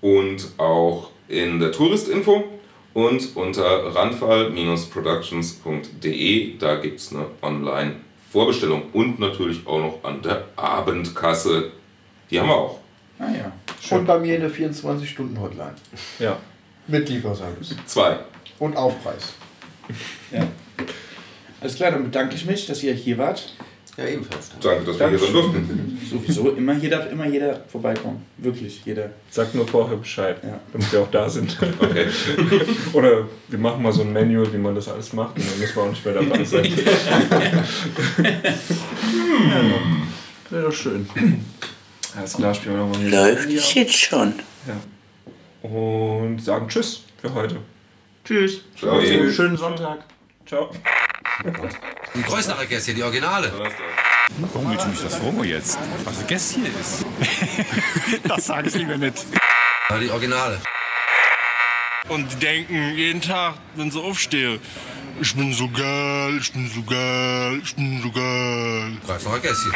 [0.01, 2.45] und auch in der Touristinfo
[2.93, 11.73] und unter randfall-productions.de, da gibt es eine Online-Vorbestellung und natürlich auch noch an der Abendkasse.
[12.31, 12.79] Die haben wir auch.
[13.19, 13.51] Ah ja.
[13.97, 15.75] Und bei mir in der 24-Stunden-Hotline.
[16.19, 16.39] Ja.
[16.87, 17.75] Mit Lieferservice.
[17.87, 18.19] Zwei.
[18.59, 19.33] Und Aufpreis.
[20.31, 20.47] ja.
[21.65, 23.55] Alles klar, dann bedanke ich mich, dass ihr hier wart.
[23.97, 24.51] Ja, ebenfalls.
[24.61, 25.99] Danke, dass wir hier sein durften.
[26.11, 28.23] Sowieso, immer hier darf immer jeder vorbeikommen.
[28.37, 29.09] Wirklich, jeder.
[29.31, 30.61] Sag nur vorher Bescheid, Ja.
[30.75, 31.57] damit wir auch da sind.
[31.81, 32.07] Okay.
[32.93, 35.75] Oder wir machen mal so ein Manual, wie man das alles macht und dann müssen
[35.75, 36.65] wir auch nicht mehr dabei sein.
[40.51, 41.09] Wäre doch schön.
[42.15, 43.11] Alles klar, spielen wir nochmal hier.
[43.11, 44.35] Läuft es jetzt schon?
[44.69, 45.67] Ja.
[45.67, 47.57] Und sagen Tschüss für heute.
[48.23, 48.61] Tschüss.
[48.79, 49.01] Ciao.
[49.01, 49.33] ihr.
[49.33, 50.01] Schönen Sonntag.
[50.45, 50.71] Ciao.
[51.43, 53.53] Ein Kreuznacher Gäste, die Originale.
[54.53, 55.79] Warum willst du mich das fragen jetzt?
[56.05, 57.05] Was ein Gäst hier ist?
[58.29, 59.25] das sage ich lieber nicht.
[60.01, 60.61] Die Originale.
[62.09, 64.61] Und die denken jeden Tag, wenn sie aufstehen,
[65.21, 68.97] ich bin so geil, ich bin so geil, ich bin so geil.
[69.07, 69.71] Kreuznacher Gäste.